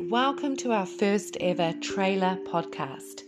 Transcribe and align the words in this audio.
Welcome 0.00 0.56
to 0.58 0.72
our 0.72 0.86
first 0.86 1.36
ever 1.38 1.74
trailer 1.82 2.38
podcast. 2.46 3.24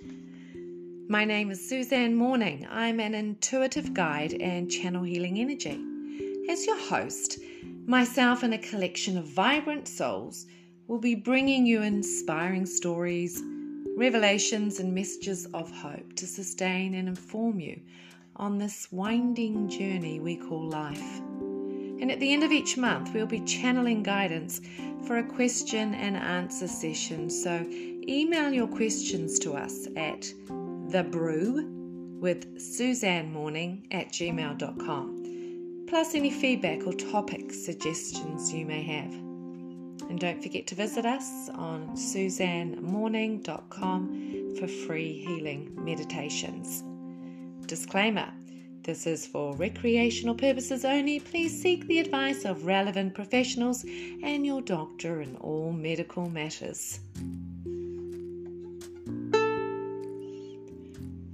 My 1.10 1.26
name 1.26 1.50
is 1.50 1.68
Suzanne 1.68 2.14
Morning. 2.14 2.66
I'm 2.70 3.00
an 3.00 3.14
intuitive 3.14 3.92
guide 3.92 4.32
and 4.40 4.70
channel 4.70 5.02
healing 5.02 5.38
energy. 5.38 5.78
As 6.48 6.64
your 6.64 6.78
host, 6.78 7.38
myself 7.86 8.42
and 8.42 8.54
a 8.54 8.58
collection 8.58 9.18
of 9.18 9.26
vibrant 9.26 9.86
souls 9.86 10.46
will 10.86 10.98
be 10.98 11.14
bringing 11.14 11.66
you 11.66 11.82
inspiring 11.82 12.64
stories, 12.64 13.42
revelations, 13.96 14.80
and 14.80 14.94
messages 14.94 15.44
of 15.52 15.70
hope 15.70 16.14
to 16.16 16.26
sustain 16.26 16.94
and 16.94 17.08
inform 17.08 17.60
you 17.60 17.78
on 18.36 18.56
this 18.56 18.88
winding 18.90 19.68
journey 19.68 20.18
we 20.18 20.36
call 20.36 20.70
life. 20.70 21.20
And 22.00 22.10
at 22.10 22.18
the 22.20 22.32
end 22.32 22.44
of 22.44 22.52
each 22.52 22.76
month, 22.76 23.14
we'll 23.14 23.26
be 23.26 23.40
channeling 23.40 24.02
guidance 24.02 24.60
for 25.06 25.18
a 25.18 25.24
question 25.24 25.94
and 25.94 26.16
answer 26.16 26.68
session. 26.68 27.30
So 27.30 27.66
email 28.08 28.52
your 28.52 28.66
questions 28.66 29.38
to 29.40 29.54
us 29.54 29.88
at 29.96 30.32
the 30.88 31.02
brew 31.02 31.70
with 32.20 32.60
Suzanne 32.60 33.32
Morning 33.32 33.86
at 33.90 34.08
gmail.com, 34.08 35.84
plus 35.88 36.14
any 36.14 36.30
feedback 36.30 36.86
or 36.86 36.92
topic 36.94 37.52
suggestions 37.52 38.52
you 38.52 38.64
may 38.64 38.82
have. 38.82 39.12
And 40.08 40.18
don't 40.18 40.42
forget 40.42 40.66
to 40.68 40.74
visit 40.74 41.04
us 41.06 41.48
on 41.54 41.96
suzannemorning.com 41.96 44.56
for 44.58 44.68
free 44.68 45.24
healing 45.24 45.72
meditations. 45.76 46.82
Disclaimer 47.66 48.32
this 48.84 49.06
is 49.06 49.26
for 49.26 49.54
recreational 49.56 50.34
purposes 50.34 50.84
only. 50.84 51.18
Please 51.18 51.60
seek 51.60 51.86
the 51.86 51.98
advice 51.98 52.44
of 52.44 52.66
relevant 52.66 53.14
professionals 53.14 53.84
and 54.22 54.44
your 54.44 54.60
doctor 54.60 55.22
in 55.22 55.36
all 55.36 55.72
medical 55.72 56.28
matters. 56.28 57.00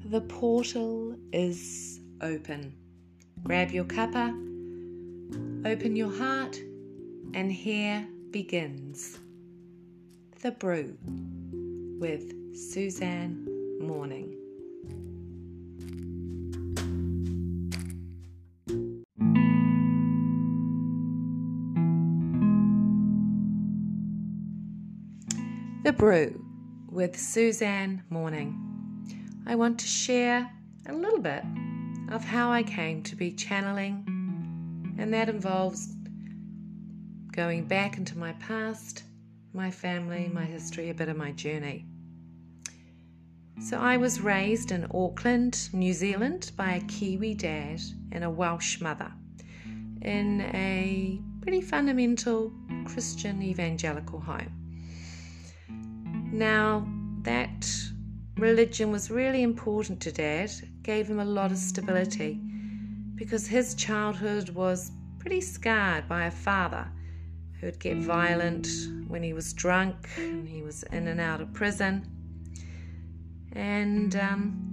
The 0.05 0.21
portal 0.21 1.17
is 1.33 2.01
open. 2.21 2.73
Grab 3.43 3.71
your 3.73 3.85
cuppa, 3.85 4.29
open 5.67 5.97
your 5.97 6.13
heart, 6.13 6.57
and 7.35 7.51
here 7.51 8.07
begins 8.31 9.19
The 10.41 10.53
Brew 10.53 10.97
with 12.01 12.57
Suzanne 12.57 13.47
Morning. 13.81 14.40
The 25.83 25.95
Brew 25.95 26.45
with 26.91 27.19
Suzanne 27.19 28.03
Morning. 28.11 28.55
I 29.47 29.55
want 29.55 29.79
to 29.79 29.87
share 29.87 30.53
a 30.87 30.93
little 30.93 31.21
bit 31.21 31.43
of 32.13 32.23
how 32.23 32.53
I 32.53 32.63
came 32.63 33.03
to 33.05 33.17
be 33.17 33.33
channeling, 33.33 34.05
and 34.99 35.11
that 35.15 35.31
involves 35.31 35.95
going 37.33 37.65
back 37.65 37.97
into 37.97 38.19
my 38.19 38.35
past, 38.35 39.05
my 39.55 39.71
family, 39.71 40.31
my 40.31 40.45
history, 40.45 40.91
a 40.91 40.95
bit 40.95 41.09
of 41.09 41.17
my 41.17 41.33
journey. 41.33 41.87
So, 43.63 43.79
I 43.79 43.97
was 43.97 44.21
raised 44.21 44.73
in 44.73 44.87
Auckland, 44.93 45.71
New 45.73 45.95
Zealand, 45.95 46.53
by 46.59 46.73
a 46.73 46.81
Kiwi 46.83 47.33
dad 47.33 47.81
and 48.13 48.23
a 48.23 48.29
Welsh 48.29 48.83
mother 48.83 49.11
in 50.03 50.43
a 50.53 51.23
pretty 51.41 51.63
fundamental 51.63 52.53
Christian 52.85 53.41
evangelical 53.41 54.21
home. 54.21 54.60
Now, 56.33 56.87
that 57.23 57.71
religion 58.37 58.91
was 58.91 59.11
really 59.11 59.43
important 59.43 60.01
to 60.03 60.13
Dad, 60.13 60.51
gave 60.83 61.09
him 61.09 61.21
a 61.21 61.25
lot 61.25 61.51
of 61.51 61.59
stability 61.59 62.41
because 63.15 63.47
his 63.47 63.75
childhood 63.75 64.51
was 64.51 64.93
pretty 65.19 65.41
scarred 65.41 66.09
by 66.09 66.25
a 66.25 66.31
father 66.31 66.89
who'd 67.61 67.79
get 67.79 67.99
violent 67.99 68.67
when 69.09 69.23
he 69.23 69.35
was 69.35 69.53
drunk 69.53 70.09
and 70.17 70.49
he 70.49 70.63
was 70.63 70.83
in 70.85 71.09
and 71.09 71.21
out 71.21 71.41
of 71.43 71.53
prison. 71.53 72.07
And 73.53 74.17
um, 74.17 74.71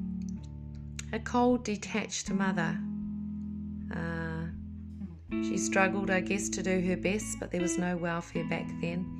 a 1.11 1.19
cold, 1.19 1.65
detached 1.65 2.31
mother. 2.31 2.77
Uh, 3.93 4.45
she 5.31 5.57
struggled, 5.57 6.09
I 6.09 6.21
guess, 6.21 6.47
to 6.49 6.63
do 6.63 6.79
her 6.87 6.95
best, 6.95 7.39
but 7.39 7.51
there 7.51 7.61
was 7.61 7.77
no 7.77 7.97
welfare 7.97 8.45
back 8.45 8.67
then. 8.79 9.16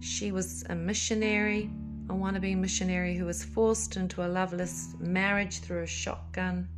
She 0.00 0.32
was 0.32 0.64
a 0.68 0.74
missionary, 0.74 1.70
a 2.08 2.12
wannabe 2.12 2.56
missionary 2.56 3.16
who 3.16 3.26
was 3.26 3.44
forced 3.44 3.96
into 3.96 4.24
a 4.24 4.28
loveless 4.28 4.94
marriage 4.98 5.60
through 5.60 5.82
a 5.82 5.86
shotgun 5.86 6.68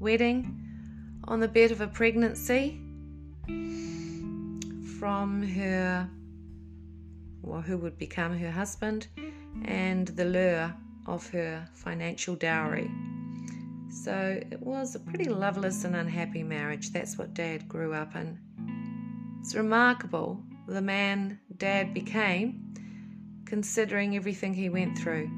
wedding 0.00 0.60
on 1.24 1.40
the 1.40 1.48
bed 1.48 1.70
of 1.70 1.80
a 1.80 1.86
pregnancy 1.86 2.80
from 4.98 5.42
her, 5.42 6.08
well, 7.42 7.60
who 7.60 7.78
would 7.78 7.96
become 7.98 8.36
her 8.36 8.50
husband, 8.50 9.06
and 9.64 10.08
the 10.08 10.24
lure 10.24 10.74
of 11.06 11.28
her 11.30 11.68
financial 11.74 12.34
dowry. 12.34 12.90
So 13.90 14.40
it 14.50 14.60
was 14.60 14.94
a 14.94 15.00
pretty 15.00 15.30
loveless 15.30 15.84
and 15.84 15.94
unhappy 15.94 16.42
marriage. 16.42 16.90
That's 16.90 17.16
what 17.16 17.34
Dad 17.34 17.68
grew 17.68 17.94
up 17.94 18.16
in. 18.16 18.38
It's 19.40 19.54
remarkable 19.54 20.42
the 20.66 20.82
man 20.82 21.38
Dad 21.56 21.92
became 21.94 22.74
considering 23.44 24.16
everything 24.16 24.54
he 24.54 24.68
went 24.68 24.98
through. 24.98 25.30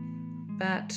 But 0.59 0.97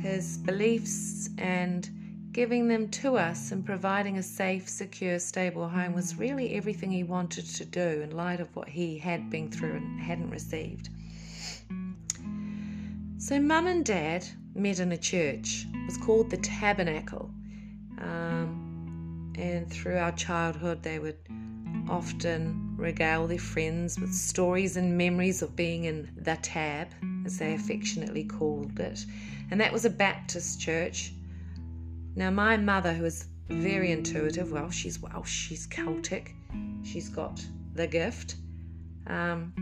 his 0.00 0.38
beliefs 0.38 1.28
and 1.38 1.88
giving 2.32 2.68
them 2.68 2.88
to 2.88 3.16
us 3.16 3.52
and 3.52 3.64
providing 3.64 4.18
a 4.18 4.22
safe, 4.22 4.68
secure, 4.68 5.18
stable 5.18 5.68
home 5.68 5.94
was 5.94 6.16
really 6.16 6.54
everything 6.54 6.90
he 6.90 7.04
wanted 7.04 7.46
to 7.46 7.64
do 7.64 8.02
in 8.02 8.10
light 8.10 8.40
of 8.40 8.54
what 8.56 8.68
he 8.68 8.98
had 8.98 9.30
been 9.30 9.50
through 9.50 9.76
and 9.76 10.00
hadn't 10.00 10.30
received. 10.30 10.88
So, 13.18 13.40
mum 13.40 13.66
and 13.66 13.84
dad 13.84 14.26
met 14.54 14.80
in 14.80 14.92
a 14.92 14.98
church. 14.98 15.66
It 15.72 15.86
was 15.86 15.96
called 15.96 16.30
the 16.30 16.36
Tabernacle. 16.38 17.30
Um, 17.98 19.32
and 19.36 19.70
through 19.70 19.98
our 19.98 20.12
childhood, 20.12 20.82
they 20.82 20.98
would 20.98 21.18
often 21.88 22.63
regale 22.76 23.26
their 23.26 23.38
friends 23.38 23.98
with 23.98 24.12
stories 24.12 24.76
and 24.76 24.96
memories 24.96 25.42
of 25.42 25.54
being 25.56 25.84
in 25.84 26.10
the 26.16 26.36
Tab, 26.36 26.88
as 27.24 27.38
they 27.38 27.54
affectionately 27.54 28.24
called 28.24 28.78
it. 28.80 29.04
And 29.50 29.60
that 29.60 29.72
was 29.72 29.84
a 29.84 29.90
Baptist 29.90 30.60
church. 30.60 31.12
Now, 32.16 32.30
my 32.30 32.56
mother, 32.56 32.92
who 32.92 33.04
is 33.04 33.26
very 33.48 33.92
intuitive, 33.92 34.52
well, 34.52 34.70
she's 34.70 35.00
Welsh, 35.00 35.30
she's 35.30 35.66
Celtic, 35.66 36.34
she's 36.82 37.08
got 37.08 37.44
the 37.74 37.86
gift. 37.86 38.36
Um, 39.06 39.52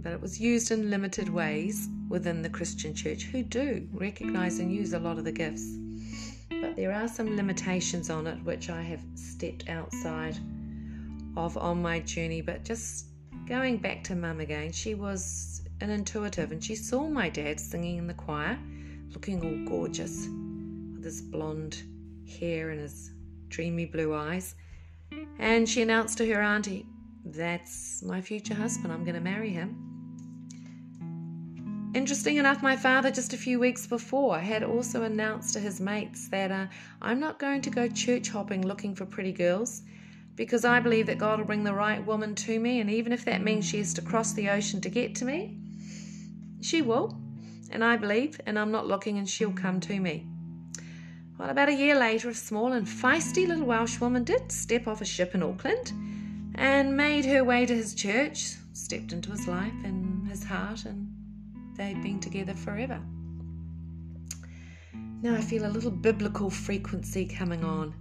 but 0.00 0.12
it 0.12 0.20
was 0.20 0.40
used 0.40 0.70
in 0.70 0.90
limited 0.90 1.28
ways 1.28 1.88
within 2.08 2.42
the 2.42 2.48
Christian 2.48 2.94
church, 2.94 3.24
who 3.24 3.42
do 3.42 3.88
recognize 3.92 4.58
and 4.58 4.72
use 4.72 4.92
a 4.92 4.98
lot 4.98 5.18
of 5.18 5.24
the 5.24 5.32
gifts 5.32 5.78
but 6.62 6.76
there 6.76 6.92
are 6.92 7.08
some 7.08 7.36
limitations 7.36 8.08
on 8.08 8.26
it 8.26 8.42
which 8.44 8.70
I 8.70 8.82
have 8.82 9.02
stepped 9.16 9.68
outside 9.68 10.38
of 11.36 11.56
on 11.56 11.82
my 11.82 12.00
journey. 12.00 12.40
But 12.40 12.64
just 12.64 13.06
going 13.46 13.78
back 13.78 14.04
to 14.04 14.14
mum 14.14 14.40
again, 14.40 14.72
she 14.72 14.94
was 14.94 15.62
an 15.80 15.90
intuitive 15.90 16.52
and 16.52 16.62
she 16.62 16.76
saw 16.76 17.08
my 17.08 17.28
dad 17.28 17.58
singing 17.58 17.98
in 17.98 18.06
the 18.06 18.14
choir, 18.14 18.58
looking 19.10 19.42
all 19.42 19.68
gorgeous 19.68 20.28
with 20.94 21.04
his 21.04 21.20
blonde 21.20 21.82
hair 22.38 22.70
and 22.70 22.80
his 22.80 23.12
dreamy 23.48 23.86
blue 23.86 24.14
eyes. 24.14 24.54
And 25.38 25.68
she 25.68 25.82
announced 25.82 26.18
to 26.18 26.32
her 26.32 26.40
auntie, 26.40 26.86
That's 27.24 28.02
my 28.02 28.20
future 28.20 28.54
husband, 28.54 28.92
I'm 28.92 29.04
going 29.04 29.14
to 29.14 29.20
marry 29.20 29.50
him. 29.50 29.88
Interesting 31.94 32.38
enough, 32.38 32.62
my 32.62 32.74
father, 32.74 33.10
just 33.10 33.34
a 33.34 33.36
few 33.36 33.60
weeks 33.60 33.86
before, 33.86 34.38
had 34.38 34.62
also 34.62 35.02
announced 35.02 35.52
to 35.52 35.60
his 35.60 35.78
mates 35.78 36.28
that 36.28 36.50
uh, 36.50 36.66
I'm 37.02 37.20
not 37.20 37.38
going 37.38 37.60
to 37.62 37.70
go 37.70 37.86
church 37.86 38.30
hopping 38.30 38.66
looking 38.66 38.94
for 38.94 39.04
pretty 39.04 39.32
girls 39.32 39.82
because 40.42 40.64
I 40.64 40.80
believe 40.80 41.06
that 41.06 41.18
God 41.18 41.38
will 41.38 41.46
bring 41.46 41.62
the 41.62 41.72
right 41.72 42.04
woman 42.04 42.34
to 42.34 42.58
me, 42.58 42.80
and 42.80 42.90
even 42.90 43.12
if 43.12 43.24
that 43.26 43.44
means 43.44 43.64
she 43.64 43.78
has 43.78 43.94
to 43.94 44.02
cross 44.02 44.32
the 44.32 44.48
ocean 44.48 44.80
to 44.80 44.88
get 44.88 45.14
to 45.14 45.24
me, 45.24 45.56
she 46.60 46.82
will. 46.82 47.16
And 47.70 47.84
I 47.84 47.96
believe, 47.96 48.40
and 48.44 48.58
I'm 48.58 48.72
not 48.72 48.88
looking, 48.88 49.18
and 49.18 49.30
she'll 49.30 49.52
come 49.52 49.78
to 49.78 50.00
me. 50.00 50.26
Well, 51.38 51.48
about 51.48 51.68
a 51.68 51.72
year 51.72 51.94
later, 51.94 52.28
a 52.28 52.34
small 52.34 52.72
and 52.72 52.84
feisty 52.84 53.46
little 53.46 53.66
Welsh 53.66 54.00
woman 54.00 54.24
did 54.24 54.50
step 54.50 54.88
off 54.88 55.00
a 55.00 55.04
ship 55.04 55.36
in 55.36 55.44
Auckland 55.44 55.92
and 56.56 56.96
made 56.96 57.24
her 57.26 57.44
way 57.44 57.64
to 57.64 57.76
his 57.76 57.94
church, 57.94 58.56
stepped 58.72 59.12
into 59.12 59.30
his 59.30 59.46
life 59.46 59.72
and 59.84 60.26
his 60.26 60.42
heart, 60.42 60.86
and 60.86 61.08
they've 61.76 62.02
been 62.02 62.18
together 62.18 62.54
forever. 62.54 63.00
Now 65.22 65.36
I 65.36 65.40
feel 65.40 65.66
a 65.66 65.70
little 65.70 65.92
biblical 65.92 66.50
frequency 66.50 67.26
coming 67.26 67.62
on. 67.62 67.94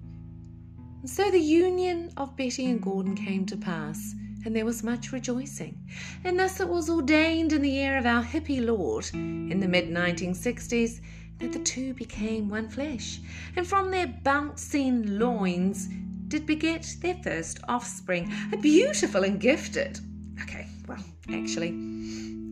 So 1.06 1.32
the 1.32 1.40
union 1.40 2.12
of 2.16 2.38
Betty 2.38 2.70
and 2.70 2.80
Gordon 2.80 3.16
came 3.16 3.46
to 3.48 3.58
pass. 3.58 4.14
and 4.46 4.56
there 4.56 4.66
was 4.66 4.84
much 4.84 5.12
rejoicing. 5.12 5.78
And 6.24 6.40
thus 6.40 6.60
it 6.60 6.68
was 6.68 6.90
ordained 6.90 7.54
in 7.54 7.62
the 7.62 7.70
year 7.70 7.98
of 7.98 8.06
our 8.06 8.24
hippie 8.24 8.66
Lord, 8.66 9.08
in 9.14 9.60
the 9.60 9.68
mid 9.68 9.90
1960s, 9.90 11.00
that 11.40 11.54
the 11.54 11.60
two 11.60 11.94
became 11.94 12.50
one 12.50 12.70
flesh, 12.70 13.20
and 13.56 13.66
from 13.66 13.92
their 13.92 14.08
bouncing 14.08 15.20
loins 15.20 15.90
did 16.28 16.46
beget 16.46 16.96
their 17.02 17.16
first 17.24 17.60
offspring, 17.68 18.32
a 18.54 18.58
beautiful 18.58 19.24
and 19.24 19.40
gifted. 19.40 20.00
Okay, 20.42 20.68
well, 20.88 21.04
actually, 21.32 21.70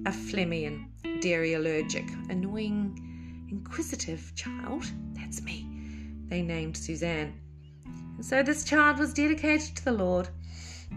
a 0.05 0.11
phlegmy 0.11 0.67
and 0.67 1.21
dairy 1.21 1.53
allergic, 1.53 2.05
annoying, 2.29 3.47
inquisitive 3.49 4.31
child. 4.35 4.85
That's 5.13 5.41
me. 5.41 5.67
They 6.27 6.41
named 6.41 6.77
Suzanne. 6.77 7.33
So 8.21 8.43
this 8.43 8.63
child 8.63 8.99
was 8.99 9.13
dedicated 9.13 9.75
to 9.77 9.85
the 9.85 9.93
Lord 9.93 10.27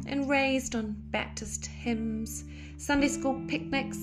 and 0.07 0.29
raised 0.29 0.75
on 0.75 0.97
Baptist 1.11 1.67
hymns, 1.67 2.45
Sunday 2.79 3.09
school 3.09 3.41
picnics, 3.47 3.99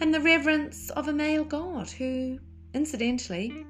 and 0.00 0.12
the 0.12 0.20
reverence 0.20 0.90
of 0.90 1.08
a 1.08 1.12
male 1.12 1.44
God 1.44 1.90
who, 1.90 2.38
incidentally, 2.74 3.66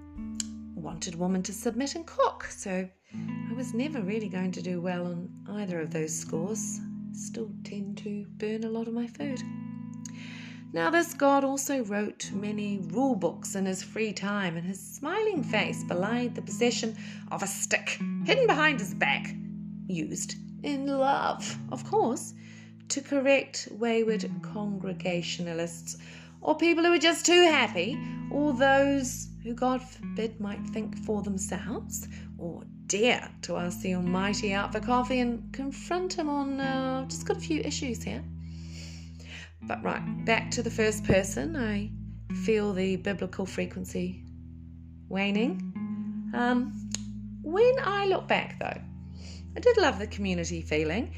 wanted 0.74 1.14
women 1.14 1.42
to 1.44 1.52
submit 1.52 1.94
and 1.94 2.06
cook. 2.06 2.44
So 2.44 2.88
I 3.14 3.52
was 3.54 3.72
never 3.72 4.02
really 4.02 4.28
going 4.28 4.52
to 4.52 4.62
do 4.62 4.80
well 4.80 5.06
on 5.06 5.30
either 5.50 5.80
of 5.80 5.90
those 5.90 6.14
scores. 6.14 6.80
Still 7.12 7.50
tend 7.62 7.98
to 7.98 8.26
burn 8.36 8.64
a 8.64 8.68
lot 8.68 8.88
of 8.88 8.94
my 8.94 9.06
food. 9.06 9.40
Now, 10.74 10.90
this 10.90 11.14
God 11.14 11.44
also 11.44 11.84
wrote 11.84 12.32
many 12.32 12.80
rule 12.90 13.14
books 13.14 13.54
in 13.54 13.64
his 13.64 13.80
free 13.80 14.12
time, 14.12 14.56
and 14.56 14.66
his 14.66 14.80
smiling 14.80 15.44
face 15.44 15.84
belied 15.84 16.34
the 16.34 16.42
possession 16.42 16.96
of 17.30 17.44
a 17.44 17.46
stick 17.46 18.00
hidden 18.24 18.48
behind 18.48 18.80
his 18.80 18.92
back, 18.92 19.32
used 19.86 20.34
in 20.64 20.88
love, 20.88 21.56
of 21.70 21.88
course, 21.88 22.34
to 22.88 23.00
correct 23.00 23.68
wayward 23.70 24.28
congregationalists 24.42 25.96
or 26.40 26.56
people 26.56 26.82
who 26.82 26.92
are 26.92 26.98
just 26.98 27.24
too 27.24 27.44
happy, 27.44 27.96
or 28.32 28.52
those 28.52 29.28
who, 29.44 29.54
God 29.54 29.80
forbid, 29.80 30.40
might 30.40 30.66
think 30.66 30.98
for 31.04 31.22
themselves 31.22 32.08
or 32.36 32.64
dare 32.88 33.30
to 33.42 33.58
ask 33.58 33.80
the 33.82 33.94
Almighty 33.94 34.52
out 34.52 34.72
for 34.72 34.80
coffee 34.80 35.20
and 35.20 35.52
confront 35.52 36.14
Him 36.14 36.28
on 36.28 36.60
uh, 36.60 37.04
just 37.06 37.28
got 37.28 37.36
a 37.36 37.40
few 37.40 37.60
issues 37.60 38.02
here. 38.02 38.24
But 39.66 39.82
right, 39.82 40.24
back 40.24 40.50
to 40.52 40.62
the 40.62 40.70
first 40.70 41.04
person, 41.04 41.56
I 41.56 41.90
feel 42.44 42.72
the 42.72 42.96
biblical 42.96 43.46
frequency 43.46 44.24
waning. 45.08 45.72
Um, 46.34 46.72
when 47.42 47.74
I 47.82 48.06
look 48.06 48.28
back, 48.28 48.58
though, 48.58 48.80
I 49.56 49.60
did 49.60 49.76
love 49.78 49.98
the 49.98 50.06
community 50.06 50.60
feeling. 50.60 51.14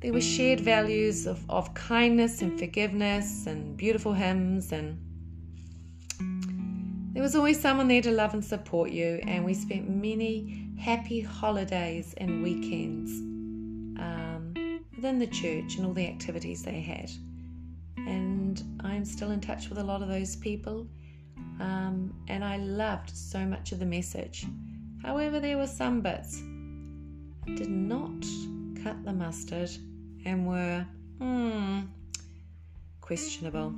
There 0.00 0.12
were 0.12 0.20
shared 0.20 0.60
values 0.60 1.26
of, 1.26 1.48
of 1.48 1.72
kindness 1.74 2.42
and 2.42 2.58
forgiveness 2.58 3.46
and 3.46 3.76
beautiful 3.76 4.12
hymns, 4.12 4.72
and 4.72 4.98
there 7.14 7.22
was 7.22 7.36
always 7.36 7.60
someone 7.60 7.88
there 7.88 8.02
to 8.02 8.10
love 8.10 8.34
and 8.34 8.44
support 8.44 8.90
you. 8.90 9.20
And 9.26 9.44
we 9.44 9.54
spent 9.54 9.88
many 9.88 10.72
happy 10.78 11.20
holidays 11.20 12.14
and 12.16 12.42
weekends 12.42 13.12
um, 14.00 14.52
within 14.94 15.18
the 15.18 15.26
church 15.26 15.76
and 15.76 15.86
all 15.86 15.92
the 15.92 16.06
activities 16.06 16.62
they 16.62 16.80
had. 16.80 17.10
And 17.96 18.62
I'm 18.80 19.04
still 19.04 19.30
in 19.30 19.40
touch 19.40 19.68
with 19.68 19.78
a 19.78 19.84
lot 19.84 20.02
of 20.02 20.08
those 20.08 20.36
people. 20.36 20.86
Um, 21.60 22.14
and 22.28 22.44
I 22.44 22.56
loved 22.58 23.10
so 23.10 23.44
much 23.44 23.72
of 23.72 23.78
the 23.78 23.86
message. 23.86 24.46
However, 25.02 25.40
there 25.40 25.56
were 25.56 25.66
some 25.66 26.00
bits 26.00 26.40
that 27.46 27.56
did 27.56 27.70
not 27.70 28.24
cut 28.82 29.04
the 29.04 29.12
mustard 29.12 29.70
and 30.24 30.46
were 30.46 30.86
hmm, 31.18 31.80
questionable. 33.00 33.74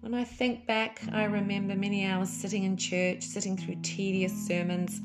When 0.00 0.14
I 0.14 0.24
think 0.24 0.66
back, 0.66 1.00
I 1.10 1.24
remember 1.24 1.74
many 1.74 2.06
hours 2.06 2.30
sitting 2.30 2.62
in 2.62 2.76
church, 2.76 3.24
sitting 3.24 3.56
through 3.56 3.76
tedious 3.82 4.32
sermons, 4.46 5.00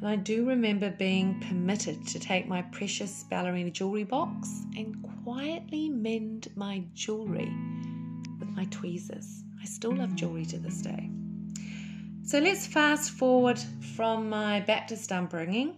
and 0.00 0.08
I 0.08 0.16
do 0.16 0.46
remember 0.46 0.90
being 0.90 1.40
permitted 1.40 2.06
to 2.08 2.20
take 2.20 2.46
my 2.46 2.62
precious 2.62 3.24
ballerina 3.24 3.70
jewellery 3.70 4.04
box 4.04 4.48
and 4.76 4.96
quietly 5.24 5.88
mend 5.88 6.48
my 6.54 6.84
jewellery 6.94 7.52
with 8.38 8.48
my 8.50 8.64
tweezers. 8.70 9.42
I 9.60 9.64
still 9.64 9.96
love 9.96 10.14
jewellery 10.14 10.44
to 10.46 10.58
this 10.58 10.82
day. 10.82 11.10
So 12.22 12.38
let's 12.38 12.66
fast 12.66 13.10
forward 13.10 13.58
from 13.96 14.28
my 14.28 14.60
Baptist 14.60 15.10
upbringing 15.10 15.76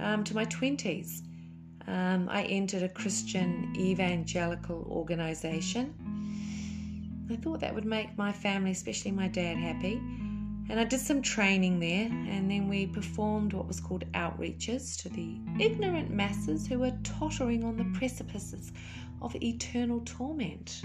um, 0.00 0.22
to 0.24 0.34
my 0.34 0.44
20s. 0.44 1.22
Um, 1.86 2.28
I 2.28 2.42
entered 2.42 2.82
a 2.82 2.88
Christian 2.88 3.72
evangelical 3.76 4.86
organization. 4.90 5.94
I 7.30 7.36
thought 7.36 7.60
that 7.60 7.74
would 7.74 7.86
make 7.86 8.18
my 8.18 8.32
family, 8.32 8.72
especially 8.72 9.12
my 9.12 9.28
dad, 9.28 9.56
happy. 9.56 10.00
And 10.68 10.80
I 10.80 10.84
did 10.84 11.00
some 11.00 11.22
training 11.22 11.78
there, 11.80 12.06
and 12.06 12.50
then 12.50 12.68
we 12.68 12.86
performed 12.86 13.52
what 13.52 13.66
was 13.66 13.80
called 13.80 14.04
outreaches 14.12 15.00
to 15.02 15.08
the 15.08 15.38
ignorant 15.60 16.10
masses 16.10 16.66
who 16.66 16.80
were 16.80 16.92
tottering 17.04 17.64
on 17.64 17.76
the 17.76 17.98
precipices 17.98 18.72
of 19.22 19.34
eternal 19.36 20.02
torment, 20.04 20.82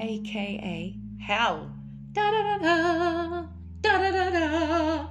aka 0.00 0.96
hell. 1.20 1.72
Da 2.12 2.30
da 2.30 2.58
da 2.58 2.58
da, 2.58 3.46
da 3.80 3.98
da 3.98 4.10
da 4.10 4.30
da. 4.30 5.08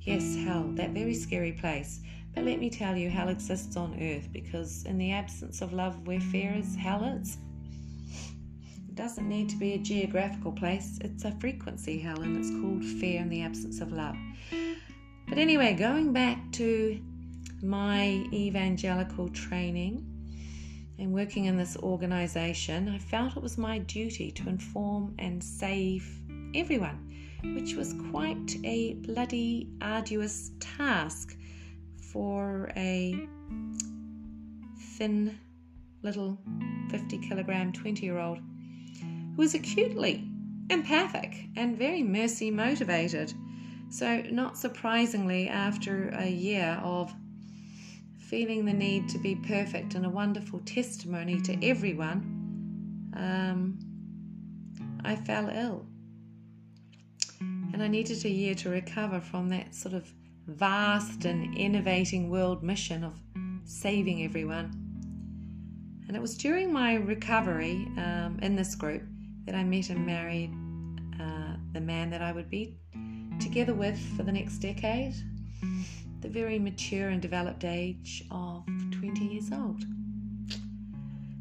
Yes, 0.00 0.36
hell, 0.44 0.70
that 0.74 0.90
very 0.90 1.14
scary 1.14 1.52
place 1.52 2.00
but 2.34 2.44
let 2.44 2.58
me 2.58 2.68
tell 2.68 2.96
you, 2.96 3.10
hell 3.10 3.28
exists 3.28 3.76
on 3.76 3.96
earth 4.00 4.28
because 4.32 4.84
in 4.84 4.98
the 4.98 5.12
absence 5.12 5.62
of 5.62 5.72
love, 5.72 6.06
where 6.06 6.20
fear 6.20 6.52
is, 6.52 6.74
hell 6.74 7.04
is. 7.04 7.38
It 8.94 8.98
doesn't 8.98 9.28
need 9.28 9.48
to 9.48 9.56
be 9.56 9.72
a 9.72 9.78
geographical 9.78 10.52
place, 10.52 11.00
it's 11.00 11.24
a 11.24 11.32
frequency 11.40 11.98
hell, 11.98 12.20
and 12.20 12.38
it's 12.38 12.50
called 12.50 12.84
fear 13.00 13.20
in 13.20 13.28
the 13.28 13.42
absence 13.42 13.80
of 13.80 13.90
love. 13.90 14.14
But 15.28 15.36
anyway, 15.36 15.74
going 15.74 16.12
back 16.12 16.38
to 16.52 17.00
my 17.60 18.24
evangelical 18.32 19.30
training 19.30 20.06
and 21.00 21.12
working 21.12 21.46
in 21.46 21.56
this 21.56 21.76
organization, 21.78 22.88
I 22.88 22.98
felt 22.98 23.36
it 23.36 23.42
was 23.42 23.58
my 23.58 23.78
duty 23.78 24.30
to 24.30 24.48
inform 24.48 25.16
and 25.18 25.42
save 25.42 26.08
everyone, 26.54 27.12
which 27.42 27.74
was 27.74 27.96
quite 28.12 28.56
a 28.62 28.94
bloody 28.94 29.70
arduous 29.82 30.52
task 30.60 31.36
for 32.12 32.70
a 32.76 33.26
thin 34.96 35.36
little 36.02 36.38
50 36.90 37.18
kilogram 37.18 37.72
20 37.72 38.06
year 38.06 38.18
old 38.20 38.38
who 39.34 39.42
was 39.42 39.54
acutely 39.54 40.28
empathic 40.70 41.48
and 41.56 41.76
very 41.76 42.02
mercy 42.02 42.50
motivated. 42.50 43.32
So, 43.90 44.22
not 44.30 44.56
surprisingly, 44.56 45.48
after 45.48 46.08
a 46.10 46.28
year 46.28 46.80
of 46.82 47.14
feeling 48.18 48.64
the 48.64 48.72
need 48.72 49.08
to 49.10 49.18
be 49.18 49.36
perfect 49.36 49.94
and 49.94 50.06
a 50.06 50.10
wonderful 50.10 50.60
testimony 50.60 51.40
to 51.42 51.64
everyone, 51.64 53.10
um, 53.14 53.78
I 55.04 55.16
fell 55.16 55.48
ill. 55.48 55.86
And 57.40 57.82
I 57.82 57.88
needed 57.88 58.24
a 58.24 58.30
year 58.30 58.54
to 58.56 58.70
recover 58.70 59.20
from 59.20 59.48
that 59.50 59.74
sort 59.74 59.94
of 59.94 60.10
vast 60.46 61.24
and 61.24 61.56
innovating 61.56 62.30
world 62.30 62.62
mission 62.62 63.04
of 63.04 63.18
saving 63.64 64.24
everyone. 64.24 64.80
And 66.06 66.16
it 66.16 66.20
was 66.20 66.36
during 66.36 66.72
my 66.72 66.94
recovery 66.94 67.86
um, 67.96 68.38
in 68.42 68.56
this 68.56 68.74
group 68.74 69.02
that 69.46 69.54
I 69.54 69.64
met 69.64 69.90
and 69.90 70.04
married 70.04 70.52
uh, 71.20 71.56
the 71.72 71.80
man 71.80 72.10
that 72.10 72.22
I 72.22 72.32
would 72.32 72.50
be 72.50 72.76
together 73.40 73.74
with 73.74 73.98
for 74.16 74.22
the 74.22 74.32
next 74.32 74.58
decade, 74.58 75.14
the 76.20 76.28
very 76.28 76.58
mature 76.58 77.08
and 77.08 77.20
developed 77.20 77.64
age 77.64 78.24
of 78.30 78.64
20 78.92 79.24
years 79.24 79.50
old. 79.52 79.84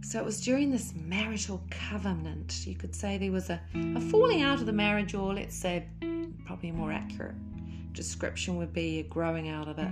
So 0.02 0.20
it 0.20 0.26
was 0.26 0.42
during 0.42 0.70
this 0.70 0.94
marital 0.96 1.64
covenant, 1.72 2.68
you 2.68 2.76
could 2.76 2.94
say 2.94 3.18
there 3.18 3.32
was 3.32 3.50
a, 3.50 3.60
a 3.96 4.02
falling 4.02 4.42
out 4.42 4.60
of 4.60 4.66
the 4.66 4.74
marriage, 4.74 5.16
or 5.16 5.34
let's 5.34 5.56
say, 5.56 5.88
probably 6.46 6.70
a 6.70 6.74
more 6.74 6.92
accurate, 6.92 7.36
description 7.94 8.58
would 8.58 8.74
be 8.74 9.00
a 9.00 9.04
growing 9.04 9.50
out 9.50 9.68
of 9.68 9.80
it. 9.80 9.88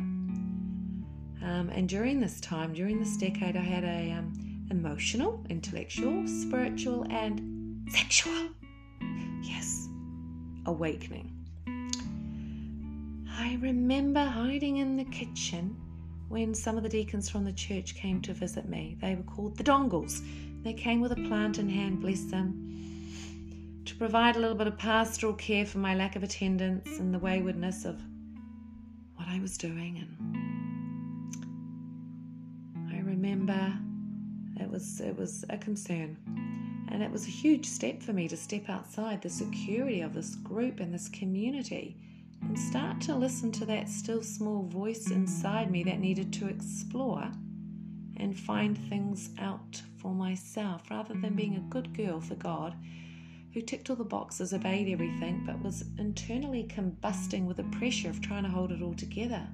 Um, 1.43 1.71
and 1.73 1.89
during 1.89 2.19
this 2.19 2.39
time, 2.39 2.73
during 2.73 2.99
this 2.99 3.17
decade, 3.17 3.55
I 3.55 3.61
had 3.61 3.83
a 3.83 4.11
um, 4.11 4.67
emotional, 4.69 5.43
intellectual, 5.49 6.27
spiritual, 6.27 7.05
and 7.09 7.50
sexual, 7.91 8.49
yes, 9.41 9.87
awakening. 10.65 11.31
I 13.29 13.57
remember 13.61 14.23
hiding 14.23 14.77
in 14.77 14.97
the 14.97 15.05
kitchen 15.05 15.75
when 16.29 16.53
some 16.53 16.77
of 16.77 16.83
the 16.83 16.89
deacons 16.89 17.29
from 17.29 17.43
the 17.43 17.53
church 17.53 17.95
came 17.95 18.21
to 18.21 18.33
visit 18.33 18.69
me. 18.69 18.97
They 19.01 19.15
were 19.15 19.23
called 19.23 19.57
the 19.57 19.63
Dongles. 19.63 20.21
They 20.63 20.73
came 20.73 21.01
with 21.01 21.11
a 21.11 21.15
plant 21.27 21.57
in 21.57 21.67
hand, 21.67 22.01
bless 22.01 22.23
them 22.25 22.71
to 23.85 23.95
provide 23.95 24.35
a 24.35 24.39
little 24.39 24.55
bit 24.55 24.67
of 24.67 24.77
pastoral 24.77 25.33
care 25.33 25.65
for 25.65 25.79
my 25.79 25.95
lack 25.95 26.15
of 26.15 26.23
attendance 26.23 26.99
and 26.99 27.13
the 27.13 27.19
waywardness 27.19 27.83
of 27.83 27.99
what 29.15 29.27
I 29.27 29.39
was 29.39 29.57
doing. 29.57 29.97
And 32.75 32.93
I 32.93 32.99
remember 32.99 33.73
it 34.59 34.69
was 34.69 35.01
it 35.01 35.17
was 35.17 35.43
a 35.49 35.57
concern. 35.57 36.17
And 36.91 37.01
it 37.01 37.11
was 37.11 37.25
a 37.25 37.31
huge 37.31 37.65
step 37.65 38.03
for 38.03 38.11
me 38.11 38.27
to 38.27 38.35
step 38.35 38.69
outside 38.69 39.21
the 39.21 39.29
security 39.29 40.01
of 40.01 40.13
this 40.13 40.35
group 40.35 40.79
and 40.79 40.93
this 40.93 41.07
community 41.09 41.95
and 42.41 42.59
start 42.59 42.99
to 43.01 43.15
listen 43.15 43.51
to 43.53 43.65
that 43.65 43.87
still 43.87 44.21
small 44.21 44.63
voice 44.63 45.09
inside 45.09 45.71
me 45.71 45.83
that 45.83 45.99
needed 45.99 46.33
to 46.33 46.47
explore 46.47 47.31
and 48.17 48.37
find 48.37 48.77
things 48.89 49.29
out 49.39 49.81
for 49.97 50.13
myself 50.13 50.83
rather 50.91 51.13
than 51.13 51.35
being 51.35 51.55
a 51.55 51.71
good 51.71 51.95
girl 51.95 52.19
for 52.19 52.35
God 52.35 52.75
who 53.53 53.61
ticked 53.61 53.89
all 53.89 53.95
the 53.95 54.03
boxes, 54.03 54.53
obeyed 54.53 54.91
everything, 54.91 55.43
but 55.45 55.61
was 55.61 55.83
internally 55.97 56.63
combusting 56.69 57.45
with 57.45 57.57
the 57.57 57.63
pressure 57.63 58.09
of 58.09 58.21
trying 58.21 58.43
to 58.43 58.49
hold 58.49 58.71
it 58.71 58.81
all 58.81 58.93
together. 58.93 59.45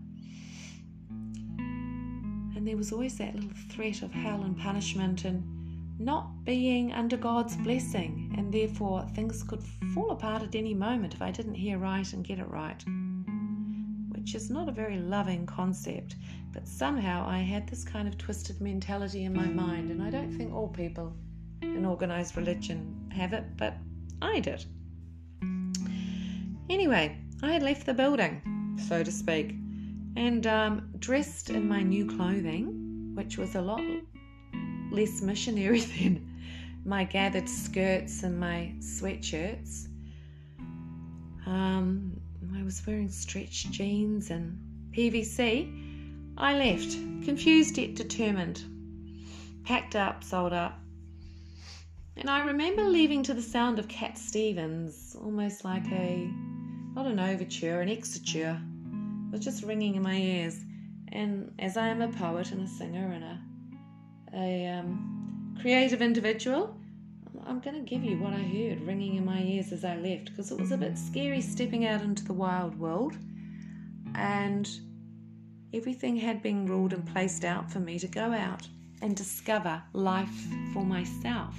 And 2.56 2.67
there 2.67 2.77
was 2.77 2.91
always 2.91 3.17
that 3.17 3.36
little 3.36 3.50
threat 3.70 4.01
of 4.01 4.12
hell 4.12 4.44
and 4.44 4.58
punishment 4.58 5.25
and 5.25 5.56
not 6.00 6.46
being 6.46 6.94
under 6.94 7.18
God's 7.18 7.56
blessing, 7.58 8.34
and 8.38 8.54
therefore 8.54 9.04
things 9.16 9.44
could 9.44 9.63
fall 9.94 10.12
apart 10.12 10.44
at 10.44 10.56
any 10.56 10.74
moment 10.74 11.13
if 11.13 11.22
I 11.22 11.32
didn't 11.32 11.56
hear 11.56 11.77
right 11.77 12.12
and 12.13 12.24
get 12.24 12.39
it 12.39 12.50
right. 12.50 12.84
Which 14.10 14.36
is 14.36 14.50
not 14.50 14.70
a 14.70 14.74
very 14.74 14.98
loving 14.98 15.46
concept, 15.46 16.16
but 16.54 16.68
somehow 16.68 17.27
I 17.27 17.39
had 17.39 17.68
this 17.68 17.84
kind 17.84 18.08
of 18.08 18.18
twisted 18.18 18.62
mentality 18.62 19.24
in 19.25 19.34
my 19.34 19.46
mind, 19.46 19.89
and 19.89 20.04
I 20.04 20.10
don't 20.10 20.32
think 20.32 20.54
all 20.54 20.68
people 20.68 21.16
in 21.62 21.86
organized 21.86 22.38
religion 22.38 23.10
have 23.16 23.34
it, 23.34 23.58
but 23.58 23.75
I 24.22 24.39
did. 24.39 24.66
Anyway, 26.70 27.18
I 27.42 27.54
had 27.54 27.63
left 27.63 27.86
the 27.86 27.94
building, 27.94 28.77
so 28.88 29.04
to 29.04 29.12
speak, 29.12 29.56
and 30.16 30.46
um, 30.46 30.89
dressed 31.00 31.50
in 31.50 31.68
my 31.68 31.82
new 31.82 32.06
clothing, 32.06 33.13
which 33.16 33.38
was 33.38 33.56
a 33.56 33.62
lot 33.62 33.82
less 34.91 35.22
missionary 35.22 35.79
than 36.00 36.41
my 36.86 37.03
gathered 37.03 37.50
skirts 37.50 38.24
and 38.24 38.39
my 38.39 38.74
sweatshirts. 38.79 39.88
Um, 41.46 42.20
I 42.58 42.63
was 42.63 42.86
wearing 42.86 43.10
stretched 43.10 43.72
jeans 43.72 44.29
and 44.29 44.58
PVC. 44.91 46.34
I 46.38 46.58
left, 46.58 46.91
confused 47.25 47.77
yet 47.77 47.96
determined. 47.96 48.63
Packed 49.63 49.96
up, 49.96 50.24
sold 50.24 50.53
up. 50.53 50.79
And 52.15 52.29
I 52.29 52.46
remember 52.46 52.84
leaving 52.84 53.22
to 53.24 53.34
the 53.34 53.41
sound 53.41 53.79
of 53.79 53.88
Cat 53.88 54.17
Stevens, 54.17 55.15
almost 55.22 55.63
like 55.63 55.86
a, 55.91 56.29
not 56.96 57.06
an 57.06 57.20
overture, 57.20 57.82
an 57.82 57.89
exuture. 57.89 58.60
It 59.27 59.32
was 59.32 59.41
just 59.41 59.63
ringing 59.63 59.96
in 59.96 60.01
my 60.01 60.15
ears. 60.15 60.63
And 61.10 61.53
as 61.60 61.77
I 61.77 61.88
am 61.89 62.01
a 62.01 62.08
poet 62.08 62.51
and 62.51 62.62
a 62.62 62.67
singer 62.67 63.12
and 63.12 63.24
a 63.24 63.39
a 64.34 64.67
um, 64.67 65.57
creative 65.62 66.01
individual, 66.01 66.77
I'm 67.46 67.60
going 67.62 67.75
to 67.75 67.89
give 67.89 68.03
you 68.03 68.17
what 68.17 68.34
I 68.34 68.41
heard 68.41 68.81
ringing 68.81 69.15
in 69.15 69.25
my 69.25 69.41
ears 69.41 69.72
as 69.72 69.86
I 69.86 69.96
left 69.96 70.25
because 70.25 70.51
it 70.51 70.60
was 70.60 70.72
a 70.72 70.77
bit 70.77 70.98
scary 70.98 71.39
stepping 71.39 71.86
out 71.86 72.01
into 72.01 72.25
the 72.25 72.34
wild 72.34 72.77
world. 72.77 73.15
And 74.15 74.69
everything 75.74 76.17
had 76.17 76.41
been 76.41 76.65
ruled 76.65 76.93
and 76.93 77.05
placed 77.05 77.46
out 77.46 77.72
for 77.72 77.79
me 77.79 78.00
to 78.00 78.07
go 78.07 78.34
out 78.34 78.67
and 79.01 79.15
discover 79.15 79.81
life 79.93 80.48
for 80.74 80.84
myself. 80.84 81.55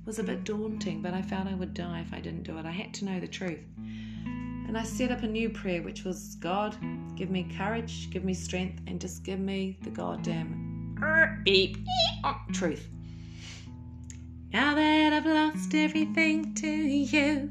It 0.00 0.06
was 0.06 0.18
a 0.18 0.24
bit 0.24 0.44
daunting, 0.44 1.00
but 1.00 1.14
I 1.14 1.22
felt 1.22 1.46
I 1.46 1.54
would 1.54 1.74
die 1.74 2.00
if 2.00 2.12
I 2.12 2.20
didn't 2.20 2.42
do 2.42 2.58
it. 2.58 2.66
I 2.66 2.70
had 2.70 2.92
to 2.94 3.04
know 3.04 3.20
the 3.20 3.28
truth. 3.28 3.60
And 3.76 4.76
I 4.76 4.82
set 4.82 5.10
up 5.10 5.22
a 5.22 5.26
new 5.26 5.48
prayer, 5.48 5.82
which 5.82 6.04
was 6.04 6.34
God, 6.34 6.76
give 7.16 7.30
me 7.30 7.50
courage, 7.56 8.10
give 8.10 8.24
me 8.24 8.34
strength, 8.34 8.82
and 8.86 9.00
just 9.00 9.24
give 9.24 9.40
me 9.40 9.78
the 9.82 9.90
goddamn 9.90 10.67
beep, 11.44 11.78
oh, 12.24 12.36
truth. 12.52 12.88
Now 14.52 14.74
that 14.74 15.12
I've 15.12 15.26
lost 15.26 15.74
everything 15.74 16.54
to 16.54 16.66
you, 16.68 17.50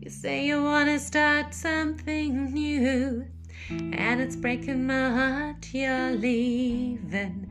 you 0.00 0.10
say 0.10 0.46
you 0.46 0.62
want 0.62 0.88
to 0.88 0.98
start 0.98 1.54
something 1.54 2.52
new. 2.52 3.26
And 3.70 4.20
it's 4.20 4.36
breaking 4.36 4.86
my 4.86 5.10
heart 5.10 5.68
you're 5.72 6.12
leaving. 6.12 7.50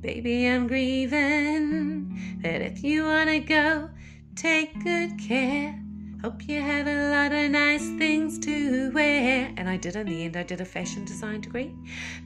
Baby, 0.00 0.46
I'm 0.46 0.66
grieving. 0.66 2.38
But 2.40 2.62
if 2.62 2.82
you 2.82 3.04
want 3.04 3.28
to 3.28 3.40
go, 3.40 3.90
take 4.34 4.82
good 4.82 5.18
care. 5.18 5.78
Hope 6.22 6.46
you 6.46 6.60
have 6.60 6.86
a 6.86 7.08
lot 7.08 7.32
of 7.32 7.50
nice 7.50 7.88
things 7.96 8.38
to 8.40 8.90
wear. 8.92 9.50
And 9.56 9.70
I 9.70 9.78
did 9.78 9.96
in 9.96 10.06
the 10.06 10.24
end, 10.24 10.36
I 10.36 10.42
did 10.42 10.60
a 10.60 10.66
fashion 10.66 11.06
design 11.06 11.40
degree. 11.40 11.74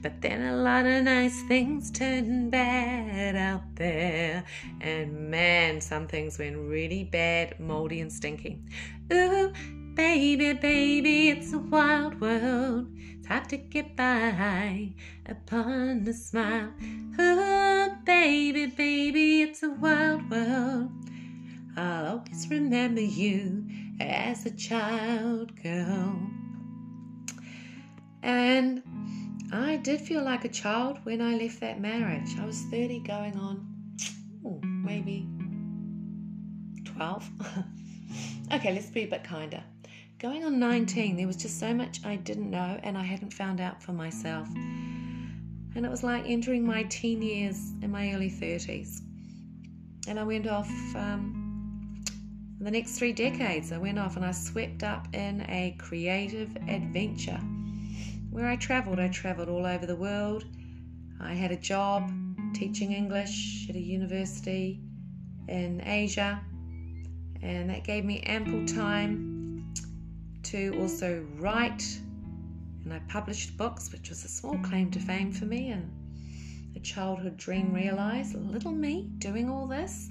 But 0.01 0.21
then 0.21 0.41
a 0.41 0.57
lot 0.57 0.85
of 0.85 1.03
nice 1.03 1.41
things 1.43 1.91
turned 1.91 2.51
bad 2.51 3.37
out 3.37 3.63
there. 3.75 4.43
And 4.81 5.29
man, 5.31 5.79
some 5.79 6.07
things 6.07 6.37
went 6.37 6.57
really 6.57 7.05
bad, 7.05 7.57
moldy, 7.57 8.01
and 8.01 8.11
stinky. 8.11 8.59
Ooh, 9.13 9.53
baby, 9.93 10.51
baby, 10.51 11.29
it's 11.29 11.53
a 11.53 11.59
wild 11.59 12.19
world. 12.19 12.87
It's 12.97 13.27
hard 13.27 13.47
to 13.47 13.57
get 13.57 13.95
by 13.95 14.91
upon 15.25 16.05
a 16.05 16.13
smile. 16.13 16.73
Ooh, 17.17 17.95
baby, 18.05 18.65
baby, 18.65 19.43
it's 19.43 19.63
a 19.63 19.69
wild 19.69 20.29
world. 20.29 20.91
I'll 21.77 22.07
always 22.07 22.49
remember 22.49 23.01
you 23.01 23.65
as 23.99 24.45
a 24.45 24.51
child 24.51 25.61
girl. 25.61 26.19
And 28.21 28.81
I 29.51 29.77
did 29.77 30.01
feel 30.01 30.23
like 30.23 30.45
a 30.45 30.49
child 30.49 30.99
when 31.03 31.21
I 31.21 31.35
left 31.35 31.59
that 31.59 31.79
marriage. 31.79 32.29
I 32.39 32.45
was 32.45 32.61
30 32.71 32.99
going 32.99 33.37
on 33.37 33.65
oh, 34.45 34.59
maybe 34.63 35.27
12. 36.85 37.29
okay, 38.53 38.73
let's 38.73 38.89
be 38.89 39.03
a 39.03 39.07
bit 39.07 39.23
kinder. 39.23 39.63
Going 40.17 40.43
on 40.43 40.59
19, 40.59 41.17
there 41.17 41.27
was 41.27 41.35
just 41.35 41.59
so 41.59 41.73
much 41.73 42.03
I 42.05 42.15
didn't 42.15 42.49
know 42.49 42.79
and 42.83 42.97
I 42.97 43.03
hadn't 43.03 43.33
found 43.33 43.61
out 43.61 43.83
for 43.83 43.91
myself. 43.93 44.47
And 44.55 45.85
it 45.85 45.89
was 45.89 46.03
like 46.03 46.23
entering 46.25 46.65
my 46.65 46.83
teen 46.83 47.21
years 47.21 47.73
in 47.81 47.91
my 47.91 48.13
early 48.13 48.31
30s. 48.31 49.01
And 50.07 50.19
I 50.19 50.23
went 50.23 50.47
off 50.47 50.69
um, 50.95 51.44
the 52.59 52.71
next 52.71 52.97
three 52.97 53.13
decades, 53.13 53.71
I 53.71 53.77
went 53.77 53.99
off 53.99 54.15
and 54.15 54.25
I 54.25 54.31
swept 54.31 54.83
up 54.83 55.07
in 55.13 55.41
a 55.49 55.75
creative 55.77 56.55
adventure. 56.67 57.39
Where 58.31 58.47
I 58.47 58.55
traveled, 58.55 58.99
I 58.99 59.09
traveled 59.09 59.49
all 59.49 59.65
over 59.65 59.85
the 59.85 59.95
world. 59.95 60.45
I 61.19 61.33
had 61.33 61.51
a 61.51 61.57
job 61.57 62.11
teaching 62.53 62.91
English 62.91 63.67
at 63.69 63.75
a 63.75 63.79
university 63.79 64.81
in 65.47 65.81
Asia, 65.85 66.41
and 67.41 67.69
that 67.69 67.83
gave 67.83 68.05
me 68.05 68.21
ample 68.21 68.65
time 68.65 69.73
to 70.43 70.77
also 70.79 71.25
write. 71.37 71.83
And 72.83 72.93
I 72.93 72.99
published 73.07 73.57
books, 73.57 73.91
which 73.91 74.09
was 74.09 74.23
a 74.25 74.29
small 74.29 74.57
claim 74.59 74.91
to 74.91 74.99
fame 74.99 75.31
for 75.31 75.45
me 75.45 75.71
and 75.71 75.91
a 76.75 76.79
childhood 76.79 77.37
dream 77.37 77.73
realized. 77.73 78.35
Little 78.35 78.71
me 78.71 79.09
doing 79.17 79.49
all 79.49 79.67
this. 79.67 80.09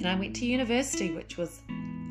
Then 0.00 0.16
I 0.16 0.18
went 0.18 0.34
to 0.36 0.46
university, 0.46 1.10
which 1.10 1.36
was 1.36 1.60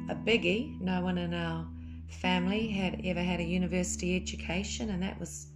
a 0.10 0.15
biggie. 0.15 0.79
No 0.79 1.01
one 1.01 1.17
in 1.17 1.34
our 1.34 1.65
family 2.08 2.67
had 2.67 3.01
ever 3.03 3.22
had 3.22 3.39
a 3.39 3.43
university 3.43 4.15
education, 4.15 4.91
and 4.91 5.01
that 5.01 5.19
was 5.19 5.48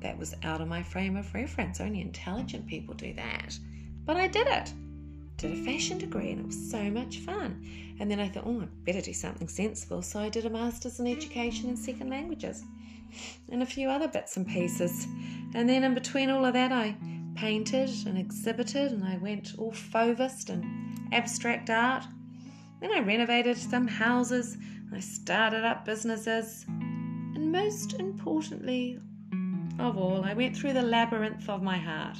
that 0.00 0.16
was 0.16 0.36
out 0.44 0.60
of 0.60 0.68
my 0.68 0.84
frame 0.84 1.16
of 1.16 1.34
reference. 1.34 1.80
Only 1.80 2.00
intelligent 2.00 2.68
people 2.68 2.94
do 2.94 3.12
that. 3.14 3.58
But 4.04 4.16
I 4.16 4.28
did 4.28 4.46
it. 4.46 4.72
Did 5.36 5.52
a 5.52 5.64
fashion 5.64 5.98
degree 5.98 6.30
and 6.30 6.40
it 6.40 6.46
was 6.46 6.70
so 6.70 6.84
much 6.84 7.18
fun. 7.18 7.66
And 7.98 8.08
then 8.08 8.20
I 8.20 8.28
thought, 8.28 8.44
oh, 8.46 8.60
I 8.60 8.68
better 8.84 9.00
do 9.00 9.12
something 9.12 9.48
sensible. 9.48 10.02
So 10.02 10.20
I 10.20 10.28
did 10.28 10.46
a 10.46 10.50
master's 10.50 11.00
in 11.00 11.08
education 11.08 11.68
in 11.68 11.76
second 11.76 12.10
languages 12.10 12.62
and 13.50 13.62
a 13.62 13.66
few 13.66 13.88
other 13.88 14.06
bits 14.06 14.36
and 14.36 14.46
pieces. 14.46 15.08
And 15.54 15.68
then 15.68 15.82
in 15.82 15.94
between 15.94 16.30
all 16.30 16.44
of 16.44 16.52
that, 16.52 16.70
I 16.70 16.96
painted 17.38 17.88
and 18.04 18.18
exhibited 18.18 18.90
and 18.90 19.04
I 19.04 19.16
went 19.18 19.54
all 19.58 19.70
Fauvist 19.70 20.50
and 20.50 20.98
abstract 21.12 21.70
art. 21.70 22.04
Then 22.80 22.90
I 22.90 22.98
renovated 22.98 23.56
some 23.56 23.86
houses, 23.86 24.56
I 24.92 24.98
started 24.98 25.64
up 25.64 25.84
businesses, 25.84 26.64
and 26.68 27.52
most 27.52 27.94
importantly 27.94 28.98
of 29.78 29.96
all, 29.96 30.24
I 30.24 30.34
went 30.34 30.56
through 30.56 30.72
the 30.72 30.82
labyrinth 30.82 31.48
of 31.48 31.62
my 31.62 31.78
heart. 31.78 32.18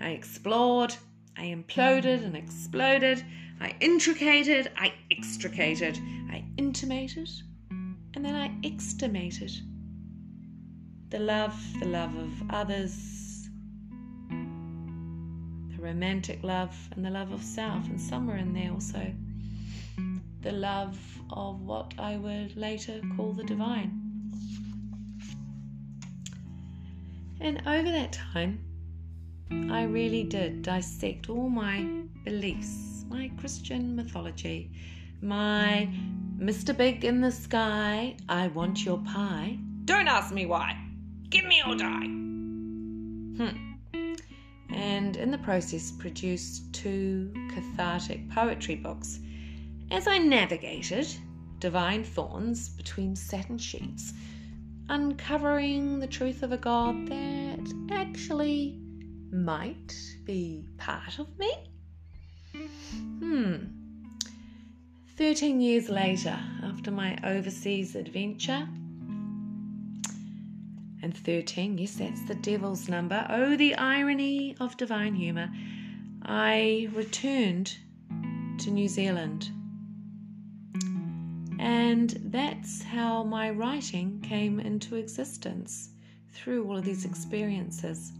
I 0.00 0.10
explored, 0.10 0.94
I 1.36 1.46
imploded 1.46 2.24
and 2.24 2.36
exploded, 2.36 3.24
I 3.60 3.74
intricated, 3.80 4.70
I 4.76 4.94
extricated, 5.10 5.98
I 6.30 6.44
intimated, 6.58 7.28
and 7.70 8.24
then 8.24 8.36
I 8.36 8.56
extimated. 8.62 9.50
The 11.10 11.18
love, 11.18 11.60
the 11.80 11.86
love 11.86 12.14
of 12.14 12.50
others, 12.50 13.23
romantic 15.84 16.42
love 16.42 16.74
and 16.92 17.04
the 17.04 17.10
love 17.10 17.30
of 17.30 17.42
self, 17.42 17.86
and 17.88 18.00
somewhere 18.00 18.38
in 18.38 18.52
there 18.54 18.72
also 18.72 19.12
the 20.40 20.52
love 20.52 20.98
of 21.30 21.60
what 21.62 21.94
I 21.98 22.16
would 22.16 22.56
later 22.56 23.00
call 23.16 23.32
the 23.32 23.44
divine. 23.44 24.00
And 27.40 27.62
over 27.66 27.90
that 27.90 28.12
time, 28.12 28.58
I 29.70 29.84
really 29.84 30.24
did 30.24 30.62
dissect 30.62 31.28
all 31.28 31.48
my 31.48 31.86
beliefs, 32.24 33.04
my 33.08 33.30
Christian 33.38 33.96
mythology, 33.96 34.70
my 35.20 35.88
Mr. 36.38 36.76
Big 36.76 37.04
in 37.04 37.20
the 37.20 37.30
sky, 37.32 38.16
I 38.28 38.48
want 38.48 38.84
your 38.84 38.98
pie. 38.98 39.58
Don't 39.84 40.08
ask 40.08 40.32
me 40.32 40.46
why. 40.46 40.76
Give 41.30 41.44
me 41.44 41.62
or 41.66 41.76
die. 41.76 42.06
Hmm. 43.36 43.73
And 44.74 45.16
in 45.16 45.30
the 45.30 45.38
process, 45.38 45.90
produced 45.92 46.72
two 46.72 47.32
cathartic 47.54 48.28
poetry 48.30 48.74
books 48.74 49.20
as 49.90 50.06
I 50.06 50.18
navigated 50.18 51.06
divine 51.60 52.04
thorns 52.04 52.68
between 52.68 53.14
satin 53.14 53.58
sheets, 53.58 54.12
uncovering 54.88 56.00
the 56.00 56.06
truth 56.06 56.42
of 56.42 56.52
a 56.52 56.56
God 56.56 57.06
that 57.06 57.88
actually 57.90 58.80
might 59.30 59.94
be 60.24 60.66
part 60.76 61.18
of 61.18 61.28
me. 61.38 61.52
Hmm. 62.92 63.56
13 65.16 65.60
years 65.60 65.88
later, 65.88 66.38
after 66.62 66.90
my 66.90 67.16
overseas 67.24 67.94
adventure, 67.94 68.68
and 71.04 71.14
13, 71.14 71.76
yes, 71.76 71.96
that's 71.96 72.24
the 72.24 72.34
devil's 72.34 72.88
number. 72.88 73.26
Oh, 73.28 73.56
the 73.56 73.74
irony 73.74 74.56
of 74.58 74.78
divine 74.78 75.14
humour. 75.14 75.50
I 76.22 76.88
returned 76.94 77.76
to 78.60 78.70
New 78.70 78.88
Zealand. 78.88 79.50
And 81.60 82.10
that's 82.30 82.82
how 82.82 83.22
my 83.22 83.50
writing 83.50 84.22
came 84.22 84.58
into 84.60 84.96
existence 84.96 85.90
through 86.32 86.66
all 86.66 86.78
of 86.78 86.86
these 86.86 87.04
experiences. 87.04 88.12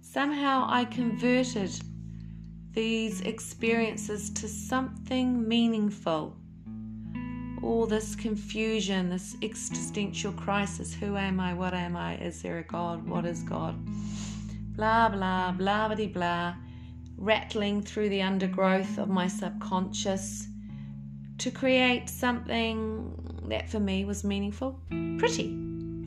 Somehow 0.00 0.66
I 0.68 0.86
converted 0.86 1.70
these 2.72 3.20
experiences 3.20 4.30
to 4.30 4.48
something 4.48 5.46
meaningful. 5.46 6.36
All 7.62 7.86
this 7.86 8.14
confusion, 8.14 9.10
this 9.10 9.36
existential 9.42 10.32
crisis 10.32 10.94
who 10.94 11.16
am 11.16 11.40
I? 11.40 11.54
What 11.54 11.74
am 11.74 11.96
I? 11.96 12.16
Is 12.16 12.42
there 12.42 12.58
a 12.58 12.62
God? 12.62 13.08
What 13.08 13.24
is 13.24 13.42
God? 13.42 13.74
Blah, 14.76 15.08
blah, 15.08 15.52
blah, 15.52 15.94
blah, 15.94 16.06
blah, 16.06 16.54
rattling 17.16 17.82
through 17.82 18.10
the 18.10 18.22
undergrowth 18.22 18.98
of 18.98 19.08
my 19.08 19.26
subconscious 19.26 20.46
to 21.38 21.50
create 21.50 22.08
something 22.08 23.12
that 23.48 23.68
for 23.68 23.80
me 23.80 24.04
was 24.04 24.22
meaningful, 24.22 24.80
pretty, 25.18 25.46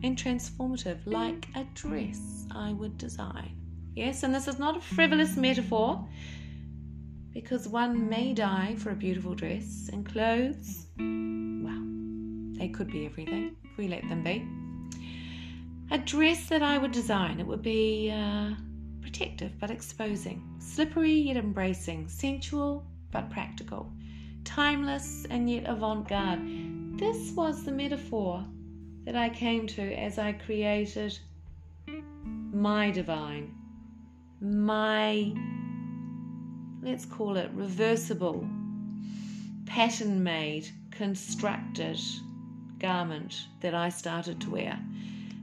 and 0.03 0.17
transformative, 0.17 0.99
like 1.05 1.47
a 1.55 1.65
dress 1.73 2.45
I 2.51 2.73
would 2.73 2.97
design. 2.97 3.55
Yes, 3.95 4.23
and 4.23 4.33
this 4.33 4.47
is 4.47 4.57
not 4.57 4.77
a 4.77 4.81
frivolous 4.81 5.35
metaphor 5.35 6.07
because 7.33 7.67
one 7.67 8.09
may 8.09 8.33
die 8.33 8.75
for 8.77 8.91
a 8.91 8.95
beautiful 8.95 9.33
dress 9.33 9.89
and 9.91 10.05
clothes. 10.05 10.87
Well, 10.97 11.83
they 12.57 12.69
could 12.69 12.91
be 12.91 13.05
everything 13.05 13.55
if 13.63 13.77
we 13.77 13.87
let 13.87 14.07
them 14.09 14.23
be. 14.23 14.45
A 15.91 15.97
dress 15.97 16.47
that 16.49 16.63
I 16.63 16.77
would 16.77 16.91
design, 16.91 17.39
it 17.39 17.47
would 17.47 17.61
be 17.61 18.11
uh, 18.11 18.51
protective 19.01 19.51
but 19.59 19.71
exposing, 19.71 20.41
slippery 20.59 21.13
yet 21.13 21.37
embracing, 21.37 22.07
sensual 22.07 22.85
but 23.11 23.29
practical, 23.29 23.91
timeless 24.45 25.25
and 25.29 25.49
yet 25.49 25.67
avant 25.67 26.07
garde. 26.07 26.39
This 26.97 27.31
was 27.33 27.63
the 27.63 27.71
metaphor 27.71 28.45
that 29.05 29.15
I 29.15 29.29
came 29.29 29.67
to 29.67 29.81
as 29.81 30.17
I 30.17 30.33
created 30.33 31.17
my 32.53 32.91
divine, 32.91 33.53
my 34.39 35.33
let's 36.81 37.05
call 37.05 37.37
it 37.37 37.49
reversible, 37.53 38.47
pattern 39.65 40.23
made, 40.23 40.67
constructed 40.91 41.99
garment 42.79 43.47
that 43.61 43.73
I 43.73 43.89
started 43.89 44.41
to 44.41 44.49
wear. 44.49 44.79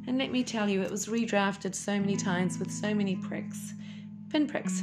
And 0.06 0.18
let 0.18 0.32
me 0.32 0.42
tell 0.42 0.68
you, 0.68 0.82
it 0.82 0.90
was 0.90 1.06
redrafted 1.06 1.74
so 1.74 1.98
many 1.98 2.16
times 2.16 2.58
with 2.58 2.70
so 2.70 2.94
many 2.94 3.16
pricks, 3.16 3.74
pin 4.30 4.46
pricks, 4.46 4.82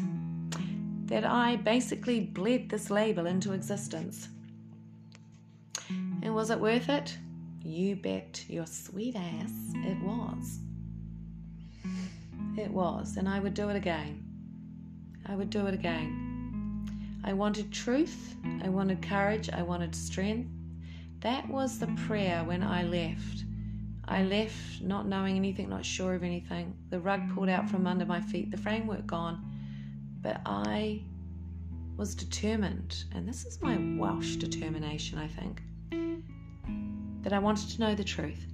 that 1.06 1.26
I 1.26 1.58
basically 1.58 2.22
bled 2.22 2.70
this 2.70 2.90
label 2.90 3.26
into 3.26 3.54
existence. 3.54 4.30
And 5.90 6.34
was 6.34 6.50
it 6.50 6.60
worth 6.60 6.90
it? 6.90 7.18
You 7.64 7.96
bet 7.96 8.46
your 8.48 8.66
sweet 8.66 9.16
ass 9.16 9.52
it 9.76 9.98
was. 10.04 10.60
It 12.58 12.72
was, 12.72 13.18
and 13.18 13.28
I 13.28 13.40
would 13.40 13.54
do 13.54 13.70
it 13.70 13.76
again. 13.76 14.24
I 15.26 15.36
would 15.36 15.50
do 15.50 15.66
it 15.66 15.74
again. 15.74 16.25
I 17.28 17.34
wanted 17.34 17.72
truth, 17.72 18.36
I 18.64 18.70
wanted 18.70 19.02
courage, 19.02 19.50
I 19.50 19.64
wanted 19.64 19.96
strength. 19.96 20.48
That 21.22 21.50
was 21.50 21.80
the 21.80 21.88
prayer 22.06 22.44
when 22.44 22.62
I 22.62 22.84
left. 22.84 23.46
I 24.08 24.22
left 24.22 24.84
not 24.84 25.08
knowing 25.08 25.36
anything, 25.36 25.68
not 25.68 25.84
sure 25.84 26.14
of 26.14 26.24
anything, 26.24 26.76
the 26.92 27.00
rug 27.00 27.34
pulled 27.34 27.50
out 27.50 27.68
from 27.68 27.88
under 27.88 28.06
my 28.06 28.22
feet, 28.22 28.52
the 28.52 28.58
framework 28.58 29.08
gone. 29.08 29.44
But 30.22 30.40
I 30.46 31.02
was 31.98 32.14
determined, 32.14 33.06
and 33.12 33.28
this 33.28 33.44
is 33.44 33.60
my 33.60 33.76
Welsh 33.98 34.36
determination, 34.36 35.18
I 35.18 35.28
think, 35.28 35.64
that 37.24 37.34
I 37.34 37.40
wanted 37.40 37.70
to 37.70 37.82
know 37.82 37.96
the 37.96 38.04
truth. 38.04 38.46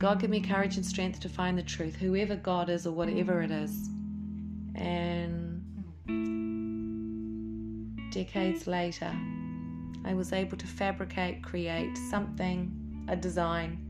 God 0.00 0.20
give 0.20 0.30
me 0.30 0.40
courage 0.40 0.74
and 0.74 0.84
strength 0.84 1.20
to 1.20 1.28
find 1.28 1.56
the 1.56 1.62
truth, 1.62 1.94
whoever 1.94 2.34
God 2.34 2.68
is 2.68 2.84
or 2.84 2.90
whatever 2.90 3.42
it 3.42 3.52
is. 3.52 3.88
And 4.74 5.44
decades 8.14 8.68
later, 8.68 9.12
I 10.04 10.14
was 10.14 10.32
able 10.32 10.56
to 10.58 10.66
fabricate, 10.68 11.42
create 11.42 11.98
something, 12.10 13.04
a 13.08 13.16
design, 13.16 13.84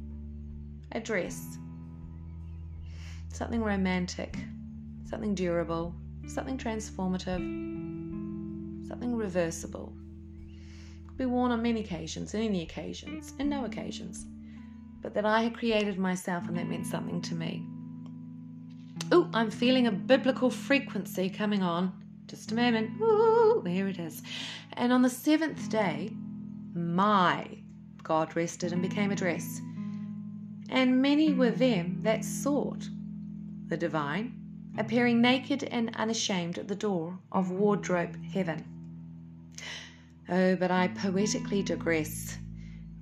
a 0.92 1.00
dress, 1.00 1.58
something 3.28 3.62
romantic, 3.62 4.38
something 5.04 5.34
durable, 5.34 5.94
something 6.26 6.56
transformative, 6.56 7.42
something 8.88 9.14
reversible. 9.14 9.92
Could 11.06 11.18
be 11.18 11.26
worn 11.26 11.52
on 11.52 11.60
many 11.60 11.80
occasions, 11.80 12.32
and 12.32 12.42
any 12.42 12.62
occasions, 12.62 13.34
and 13.38 13.50
no 13.50 13.66
occasions, 13.66 14.24
but 15.02 15.12
that 15.12 15.26
I 15.26 15.42
had 15.42 15.54
created 15.54 15.98
myself 15.98 16.48
and 16.48 16.56
that 16.56 16.66
meant 16.66 16.86
something 16.86 17.20
to 17.20 17.34
me. 17.34 17.62
Oh, 19.12 19.28
I'm 19.34 19.50
feeling 19.50 19.86
a 19.86 19.92
biblical 19.92 20.48
frequency 20.48 21.28
coming 21.28 21.62
on. 21.62 22.03
Just 22.26 22.52
a 22.52 22.54
moment. 22.54 23.00
Ooh, 23.00 23.62
there 23.64 23.88
it 23.88 23.98
is. 23.98 24.22
And 24.74 24.92
on 24.92 25.02
the 25.02 25.10
seventh 25.10 25.68
day, 25.68 26.10
my 26.74 27.46
God 28.02 28.34
rested 28.36 28.72
and 28.72 28.82
became 28.82 29.10
a 29.10 29.16
dress. 29.16 29.60
And 30.70 31.02
many 31.02 31.32
were 31.32 31.50
them 31.50 32.00
that 32.02 32.24
sought 32.24 32.88
the 33.68 33.76
divine, 33.76 34.34
appearing 34.78 35.20
naked 35.20 35.64
and 35.64 35.94
unashamed 35.96 36.58
at 36.58 36.68
the 36.68 36.74
door 36.74 37.18
of 37.32 37.50
wardrobe 37.50 38.16
heaven. 38.24 38.64
Oh, 40.28 40.56
but 40.56 40.70
I 40.70 40.88
poetically 40.88 41.62
digress, 41.62 42.38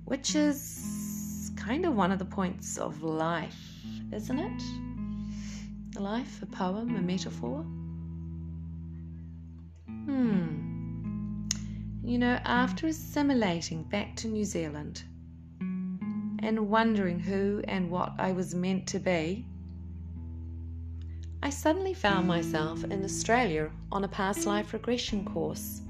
which 0.05 0.35
is 0.35 1.51
kind 1.55 1.85
of 1.85 1.95
one 1.95 2.11
of 2.11 2.19
the 2.19 2.25
points 2.25 2.77
of 2.77 3.01
life, 3.01 3.57
isn't 4.11 4.39
it? 4.39 5.99
Life, 5.99 6.41
a 6.41 6.45
poem, 6.45 6.95
a 6.95 7.01
metaphor. 7.01 7.65
Hmm. 10.05 11.47
You 12.03 12.17
know, 12.17 12.37
after 12.43 12.87
assimilating 12.87 13.83
back 13.83 14.15
to 14.17 14.27
New 14.27 14.43
Zealand 14.43 15.03
and 16.39 16.69
wondering 16.69 17.19
who 17.19 17.63
and 17.67 17.89
what 17.89 18.13
I 18.17 18.33
was 18.33 18.53
meant 18.53 18.87
to 18.87 18.99
be, 18.99 19.45
I 21.41 21.49
suddenly 21.49 21.93
found 21.93 22.27
myself 22.27 22.83
in 22.83 23.03
Australia 23.03 23.71
on 23.91 24.03
a 24.03 24.07
past 24.09 24.45
life 24.45 24.73
regression 24.73 25.23
course. 25.25 25.81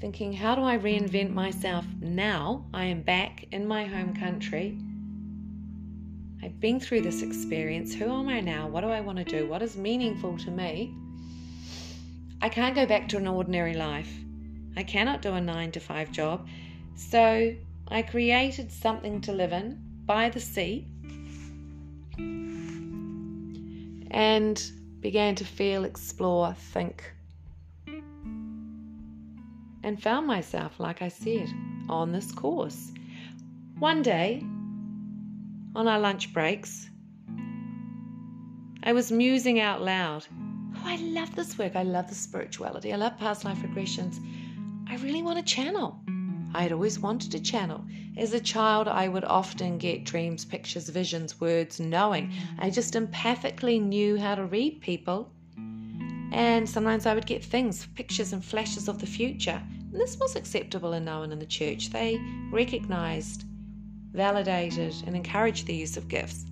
Thinking, 0.00 0.32
how 0.32 0.54
do 0.54 0.62
I 0.62 0.78
reinvent 0.78 1.32
myself 1.32 1.84
now? 2.00 2.64
I 2.72 2.84
am 2.84 3.02
back 3.02 3.46
in 3.50 3.66
my 3.66 3.84
home 3.84 4.14
country. 4.14 4.78
I've 6.40 6.60
been 6.60 6.78
through 6.78 7.00
this 7.00 7.22
experience. 7.22 7.94
Who 7.94 8.04
am 8.04 8.28
I 8.28 8.40
now? 8.40 8.68
What 8.68 8.82
do 8.82 8.88
I 8.88 9.00
want 9.00 9.18
to 9.18 9.24
do? 9.24 9.48
What 9.48 9.62
is 9.62 9.76
meaningful 9.76 10.38
to 10.38 10.50
me? 10.52 10.94
I 12.40 12.48
can't 12.48 12.74
go 12.74 12.86
back 12.86 13.08
to 13.08 13.16
an 13.16 13.26
ordinary 13.26 13.74
life. 13.74 14.12
I 14.76 14.84
cannot 14.84 15.22
do 15.22 15.34
a 15.34 15.40
nine 15.40 15.72
to 15.72 15.80
five 15.80 16.12
job. 16.12 16.46
So 16.94 17.54
I 17.88 18.02
created 18.02 18.70
something 18.70 19.20
to 19.22 19.32
live 19.32 19.52
in 19.52 19.80
by 20.04 20.28
the 20.28 20.40
sea 20.40 20.86
and 24.10 24.72
began 25.00 25.34
to 25.36 25.44
feel, 25.44 25.84
explore, 25.84 26.54
think, 26.54 27.12
and 29.82 30.02
found 30.02 30.26
myself, 30.26 30.78
like 30.78 31.02
I 31.02 31.08
said, 31.08 31.48
on 31.88 32.12
this 32.12 32.32
course. 32.32 32.92
One 33.78 34.02
day, 34.02 34.42
on 35.74 35.86
our 35.88 35.98
lunch 35.98 36.32
breaks, 36.32 36.88
I 38.82 38.92
was 38.92 39.12
musing 39.12 39.60
out 39.60 39.82
loud. 39.82 40.26
I 40.88 40.96
love 40.96 41.36
this 41.36 41.58
work. 41.58 41.76
I 41.76 41.82
love 41.82 42.08
the 42.08 42.14
spirituality. 42.14 42.94
I 42.94 42.96
love 42.96 43.18
past 43.18 43.44
life 43.44 43.58
regressions. 43.58 44.18
I 44.88 44.96
really 44.96 45.22
want 45.22 45.36
to 45.38 45.44
channel. 45.44 46.00
I 46.54 46.62
had 46.62 46.72
always 46.72 46.98
wanted 46.98 47.30
to 47.32 47.40
channel. 47.40 47.84
As 48.16 48.32
a 48.32 48.40
child, 48.40 48.88
I 48.88 49.06
would 49.06 49.24
often 49.24 49.76
get 49.76 50.04
dreams, 50.04 50.46
pictures, 50.46 50.88
visions, 50.88 51.38
words, 51.42 51.78
knowing. 51.78 52.32
I 52.58 52.70
just 52.70 52.94
empathically 52.94 53.82
knew 53.82 54.16
how 54.16 54.34
to 54.34 54.46
read 54.46 54.80
people. 54.80 55.30
And 56.32 56.66
sometimes 56.66 57.04
I 57.04 57.14
would 57.14 57.26
get 57.26 57.44
things, 57.44 57.86
pictures, 57.94 58.32
and 58.32 58.42
flashes 58.42 58.88
of 58.88 58.98
the 58.98 59.06
future. 59.06 59.62
And 59.92 60.00
this 60.00 60.16
was 60.16 60.36
acceptable 60.36 60.94
and 60.94 61.04
known 61.04 61.32
in 61.32 61.38
the 61.38 61.44
church. 61.44 61.90
They 61.90 62.18
recognized, 62.50 63.44
validated, 64.12 64.94
and 65.06 65.14
encouraged 65.14 65.66
the 65.66 65.74
use 65.74 65.98
of 65.98 66.08
gifts. 66.08 66.46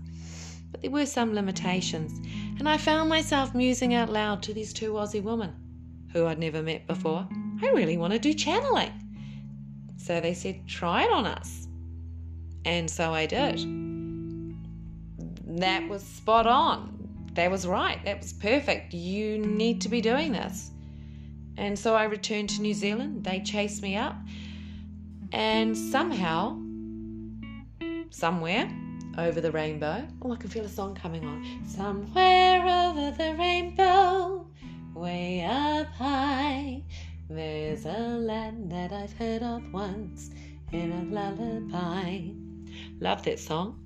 But 0.70 0.83
there 0.83 0.90
were 0.90 1.07
some 1.07 1.33
limitations. 1.33 2.20
And 2.59 2.69
I 2.69 2.79
found 2.79 3.09
myself 3.09 3.55
musing 3.55 3.95
out 3.95 4.11
loud 4.11 4.42
to 4.45 4.55
these 4.55 4.73
two 4.73 4.92
Aussie 4.92 5.23
women 5.23 5.55
who 6.12 6.27
I'd 6.27 6.38
never 6.38 6.62
met 6.62 6.87
before. 6.87 7.29
I 7.62 7.71
really 7.71 7.99
want 7.99 8.12
to 8.14 8.19
do 8.19 8.33
channeling. 8.33 8.92
So 9.99 10.21
they 10.21 10.35
said, 10.35 10.66
try 10.66 11.05
it 11.05 11.11
on 11.11 11.27
us. 11.27 11.69
And 12.64 12.90
so 12.90 13.12
I 13.12 13.27
did. 13.27 13.61
That 15.59 15.88
was 15.88 16.03
spot 16.03 16.47
on. 16.47 16.92
That 17.35 17.51
was 17.51 17.66
right. 17.66 18.03
That 18.05 18.21
was 18.21 18.33
perfect. 18.33 18.95
You 18.95 19.38
need 19.38 19.81
to 19.83 19.88
be 19.88 20.01
doing 20.01 20.33
this. 20.33 20.71
And 21.59 21.79
so 21.79 21.95
I 21.95 22.05
returned 22.05 22.49
to 22.51 22.62
New 22.62 22.75
Zealand. 22.75 23.25
They 23.25 23.40
chased 23.40 23.83
me 23.83 23.97
up. 23.97 24.16
And 25.33 25.77
somehow, 25.77 26.59
somewhere 28.11 28.71
over 29.18 29.40
the 29.40 29.50
rainbow, 29.50 30.07
oh, 30.22 30.33
I 30.33 30.37
can 30.37 30.50
feel 30.50 30.64
a 30.64 30.68
song 30.68 30.94
coming 30.94 31.24
on. 31.24 31.62
Somewhere 31.66 32.62
over 32.62 33.11
the 33.16 33.35
rainbow, 33.38 34.46
way 34.94 35.44
up 35.44 35.88
high, 35.88 36.83
there's 37.29 37.87
a 37.87 37.98
land 37.98 38.70
that 38.70 38.92
I've 38.92 39.12
heard 39.14 39.42
of 39.42 39.72
once 39.72 40.31
in 40.72 40.92
a 40.92 41.02
lullaby. 41.05 42.31
Love 43.00 43.22
that 43.24 43.38
song. 43.38 43.83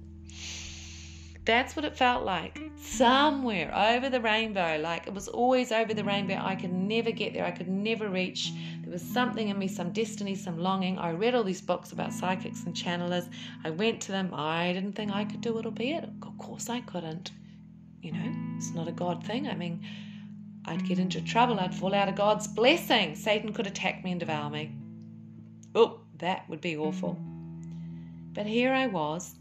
That's 1.44 1.74
what 1.74 1.84
it 1.84 1.96
felt 1.96 2.24
like. 2.24 2.60
Somewhere 2.76 3.74
over 3.74 4.10
the 4.10 4.20
rainbow. 4.20 4.78
Like 4.80 5.06
it 5.06 5.14
was 5.14 5.26
always 5.26 5.72
over 5.72 5.94
the 5.94 6.04
rainbow. 6.04 6.40
I 6.40 6.54
could 6.54 6.72
never 6.72 7.10
get 7.10 7.32
there. 7.32 7.46
I 7.46 7.50
could 7.50 7.68
never 7.68 8.08
reach. 8.08 8.52
There 8.90 8.98
was 8.98 9.08
something 9.08 9.50
in 9.50 9.56
me, 9.56 9.68
some 9.68 9.92
destiny, 9.92 10.34
some 10.34 10.58
longing. 10.58 10.98
I 10.98 11.12
read 11.12 11.36
all 11.36 11.44
these 11.44 11.60
books 11.60 11.92
about 11.92 12.12
psychics 12.12 12.64
and 12.64 12.74
channelers. 12.74 13.28
I 13.62 13.70
went 13.70 14.00
to 14.00 14.10
them. 14.10 14.34
I 14.34 14.72
didn't 14.72 14.94
think 14.94 15.12
I 15.12 15.24
could 15.24 15.40
do 15.40 15.56
it 15.58 15.64
or 15.64 15.70
be 15.70 15.92
it. 15.92 16.02
Of 16.02 16.38
course 16.38 16.68
I 16.68 16.80
couldn't. 16.80 17.30
You 18.02 18.10
know, 18.10 18.34
it's 18.56 18.74
not 18.74 18.88
a 18.88 18.92
God 18.92 19.24
thing. 19.24 19.46
I 19.46 19.54
mean, 19.54 19.86
I'd 20.64 20.84
get 20.88 20.98
into 20.98 21.20
trouble. 21.20 21.60
I'd 21.60 21.72
fall 21.72 21.94
out 21.94 22.08
of 22.08 22.16
God's 22.16 22.48
blessing. 22.48 23.14
Satan 23.14 23.52
could 23.52 23.68
attack 23.68 24.02
me 24.02 24.10
and 24.10 24.18
devour 24.18 24.50
me. 24.50 24.72
Oh, 25.72 26.00
that 26.18 26.48
would 26.48 26.60
be 26.60 26.76
awful. 26.76 27.16
But 28.34 28.46
here 28.46 28.72
I 28.72 28.88
was, 28.88 29.36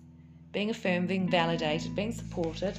being 0.52 0.70
affirmed, 0.70 1.08
being 1.08 1.28
validated, 1.28 1.96
being 1.96 2.12
supported. 2.12 2.78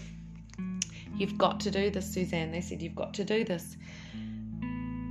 You've 1.17 1.37
got 1.37 1.59
to 1.59 1.73
do 1.73 1.91
this, 1.91 2.15
Suzanne. 2.15 2.53
They 2.53 2.61
said, 2.61 2.81
You've 2.81 2.95
got 2.95 3.13
to 3.15 3.25
do 3.25 3.43
this. 3.43 3.77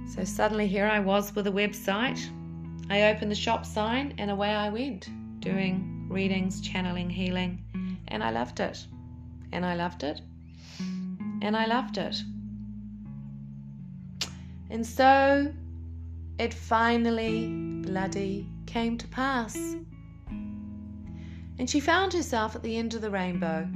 So 0.10 0.24
suddenly 0.24 0.68
here 0.68 0.88
I 0.88 1.00
was 1.00 1.36
with 1.36 1.46
a 1.46 1.52
website. 1.52 2.20
I 2.90 3.12
opened 3.12 3.30
the 3.30 3.36
shop 3.36 3.64
sign 3.64 4.16
and 4.18 4.32
away 4.32 4.50
I 4.50 4.70
went, 4.70 5.08
doing 5.40 6.08
readings, 6.10 6.62
channeling, 6.62 7.12
healing. 7.12 7.64
And 8.08 8.24
I 8.24 8.32
loved 8.32 8.60
it. 8.60 8.86
And 9.52 9.64
I 9.64 9.76
loved 9.76 10.04
it. 10.04 10.22
And 10.80 11.56
I 11.56 11.68
loved 11.68 12.00
it. 12.00 12.22
And 14.72 14.86
so 14.86 15.54
it 16.40 16.56
finally 16.56 17.48
bloody 17.84 18.50
came 18.66 18.98
to 18.98 19.08
pass. 19.10 19.56
And 21.60 21.70
she 21.70 21.80
found 21.80 22.14
herself 22.14 22.56
at 22.56 22.64
the 22.64 22.78
end 22.78 22.96
of 22.96 23.02
the 23.02 23.12
rainbow. 23.12 23.70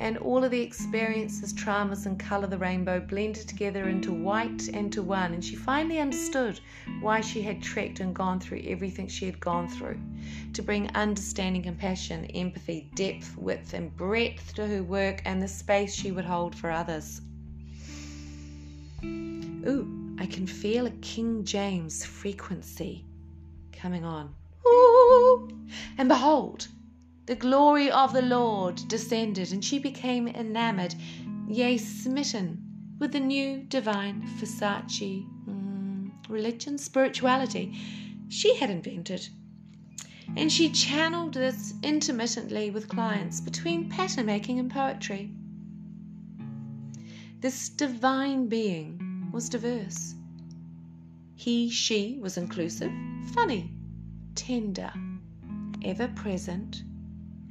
And 0.00 0.16
all 0.16 0.42
of 0.42 0.50
the 0.50 0.62
experiences, 0.62 1.52
traumas, 1.52 2.06
and 2.06 2.18
colour 2.18 2.44
of 2.44 2.50
the 2.50 2.56
rainbow 2.56 3.00
blended 3.00 3.46
together 3.46 3.90
into 3.90 4.12
white 4.12 4.66
and 4.68 4.90
to 4.94 5.02
one. 5.02 5.34
And 5.34 5.44
she 5.44 5.56
finally 5.56 6.00
understood 6.00 6.58
why 7.02 7.20
she 7.20 7.42
had 7.42 7.62
trekked 7.62 8.00
and 8.00 8.14
gone 8.14 8.40
through 8.40 8.62
everything 8.64 9.08
she 9.08 9.26
had 9.26 9.38
gone 9.38 9.68
through 9.68 10.00
to 10.54 10.62
bring 10.62 10.88
understanding, 10.96 11.62
compassion, 11.62 12.24
empathy, 12.34 12.90
depth, 12.94 13.36
width, 13.36 13.74
and 13.74 13.94
breadth 13.94 14.54
to 14.54 14.66
her 14.66 14.82
work 14.82 15.20
and 15.26 15.42
the 15.42 15.48
space 15.48 15.94
she 15.94 16.12
would 16.12 16.24
hold 16.24 16.56
for 16.56 16.70
others. 16.70 17.20
Ooh, 19.04 20.16
I 20.18 20.24
can 20.24 20.46
feel 20.46 20.86
a 20.86 20.90
King 21.02 21.44
James 21.44 22.06
frequency 22.06 23.04
coming 23.70 24.06
on. 24.06 24.34
Ooh, 24.66 25.48
and 25.98 26.08
behold, 26.08 26.68
the 27.30 27.36
glory 27.36 27.88
of 27.88 28.12
the 28.12 28.22
Lord 28.22 28.74
descended, 28.88 29.52
and 29.52 29.64
she 29.64 29.78
became 29.78 30.26
enamored, 30.26 30.96
yea, 31.46 31.78
smitten 31.78 32.60
with 32.98 33.12
the 33.12 33.20
new 33.20 33.62
divine 33.68 34.26
Versace 34.40 35.24
mm, 35.46 36.10
religion, 36.28 36.76
spirituality 36.76 37.78
she 38.28 38.56
had 38.56 38.68
invented. 38.68 39.28
And 40.36 40.50
she 40.50 40.70
channeled 40.70 41.34
this 41.34 41.72
intermittently 41.84 42.72
with 42.72 42.88
clients 42.88 43.40
between 43.40 43.88
pattern 43.88 44.26
making 44.26 44.58
and 44.58 44.68
poetry. 44.68 45.30
This 47.38 47.68
divine 47.68 48.48
being 48.48 49.30
was 49.32 49.48
diverse. 49.48 50.16
He, 51.36 51.70
she 51.70 52.18
was 52.20 52.36
inclusive, 52.36 52.90
funny, 53.34 53.72
tender, 54.34 54.92
ever 55.84 56.08
present, 56.08 56.82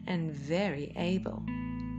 and 0.10 0.32
very 0.32 0.92
able, 0.98 1.42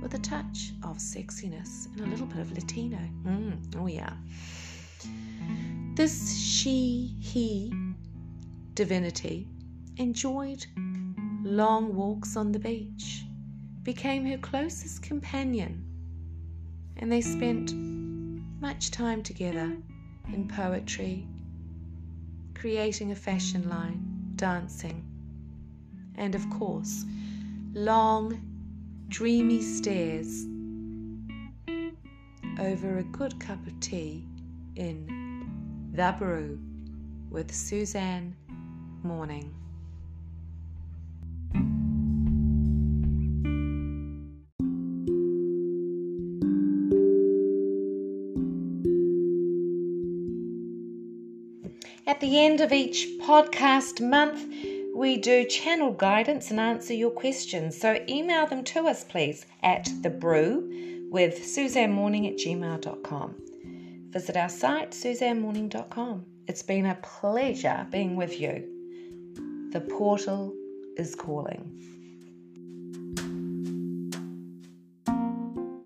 with 0.03 0.13
a 0.15 0.19
touch 0.19 0.73
of 0.83 0.99
sexiness 0.99 1.87
and 1.93 2.01
a 2.01 2.07
little 2.07 2.27
bit 2.27 2.41
of 2.41 2.53
Latino. 2.53 2.99
Mm, 3.25 3.77
oh, 3.79 3.87
yeah. 3.87 4.13
This 5.95 6.37
she, 6.37 7.15
he 7.21 7.73
divinity 8.75 9.47
enjoyed 9.97 10.67
long 11.43 11.95
walks 11.95 12.37
on 12.37 12.53
the 12.53 12.59
beach, 12.59 13.25
became 13.83 14.27
her 14.27 14.39
closest 14.39 15.03
companion, 15.03 15.85
and 16.97 17.11
they 17.11 17.21
spent 17.21 17.73
much 18.61 18.91
time 18.91 19.23
together 19.23 19.77
in 20.33 20.49
poetry, 20.49 21.27
creating 22.55 23.13
a 23.13 23.15
fashion 23.15 23.69
line, 23.69 24.33
dancing, 24.37 25.05
and 26.17 26.35
of 26.35 26.49
course, 26.51 27.05
long, 27.73 28.41
dreamy 29.09 29.63
stares 29.63 30.47
over 32.59 32.99
a 32.99 33.03
good 33.05 33.39
cup 33.39 33.65
of 33.67 33.81
tea 33.81 34.27
in 34.77 35.91
The 35.93 36.15
Brew 36.19 36.59
with 37.31 37.55
Suzanne 37.55 38.35
Morning. 39.03 39.55
At 52.07 52.19
the 52.21 52.45
end 52.45 52.61
of 52.61 52.73
each 52.73 53.07
podcast 53.23 54.01
month, 54.01 54.45
we 54.95 55.17
do 55.17 55.45
channel 55.45 55.93
guidance 55.93 56.51
and 56.51 56.61
answer 56.61 56.95
your 56.95 57.11
questions. 57.11 57.79
So 57.79 58.05
email 58.09 58.47
them 58.47 58.65
to 58.65 58.87
us, 58.87 59.05
please, 59.05 59.47
at 59.63 59.89
the 60.03 60.11
brew 60.11 61.09
with 61.11 61.41
suzannemorning 61.41 62.29
at 62.29 62.39
gmail.com. 62.39 63.35
Visit 64.11 64.37
our 64.37 64.49
site, 64.49 64.91
suzannemorning.com. 64.91 66.25
It's 66.47 66.63
been 66.63 66.87
a 66.87 66.97
pleasure 66.97 67.87
being 67.91 68.17
with 68.17 68.41
you. 68.41 69.69
The 69.73 69.81
portal 69.81 70.55
is 70.97 71.15
calling. 71.15 72.00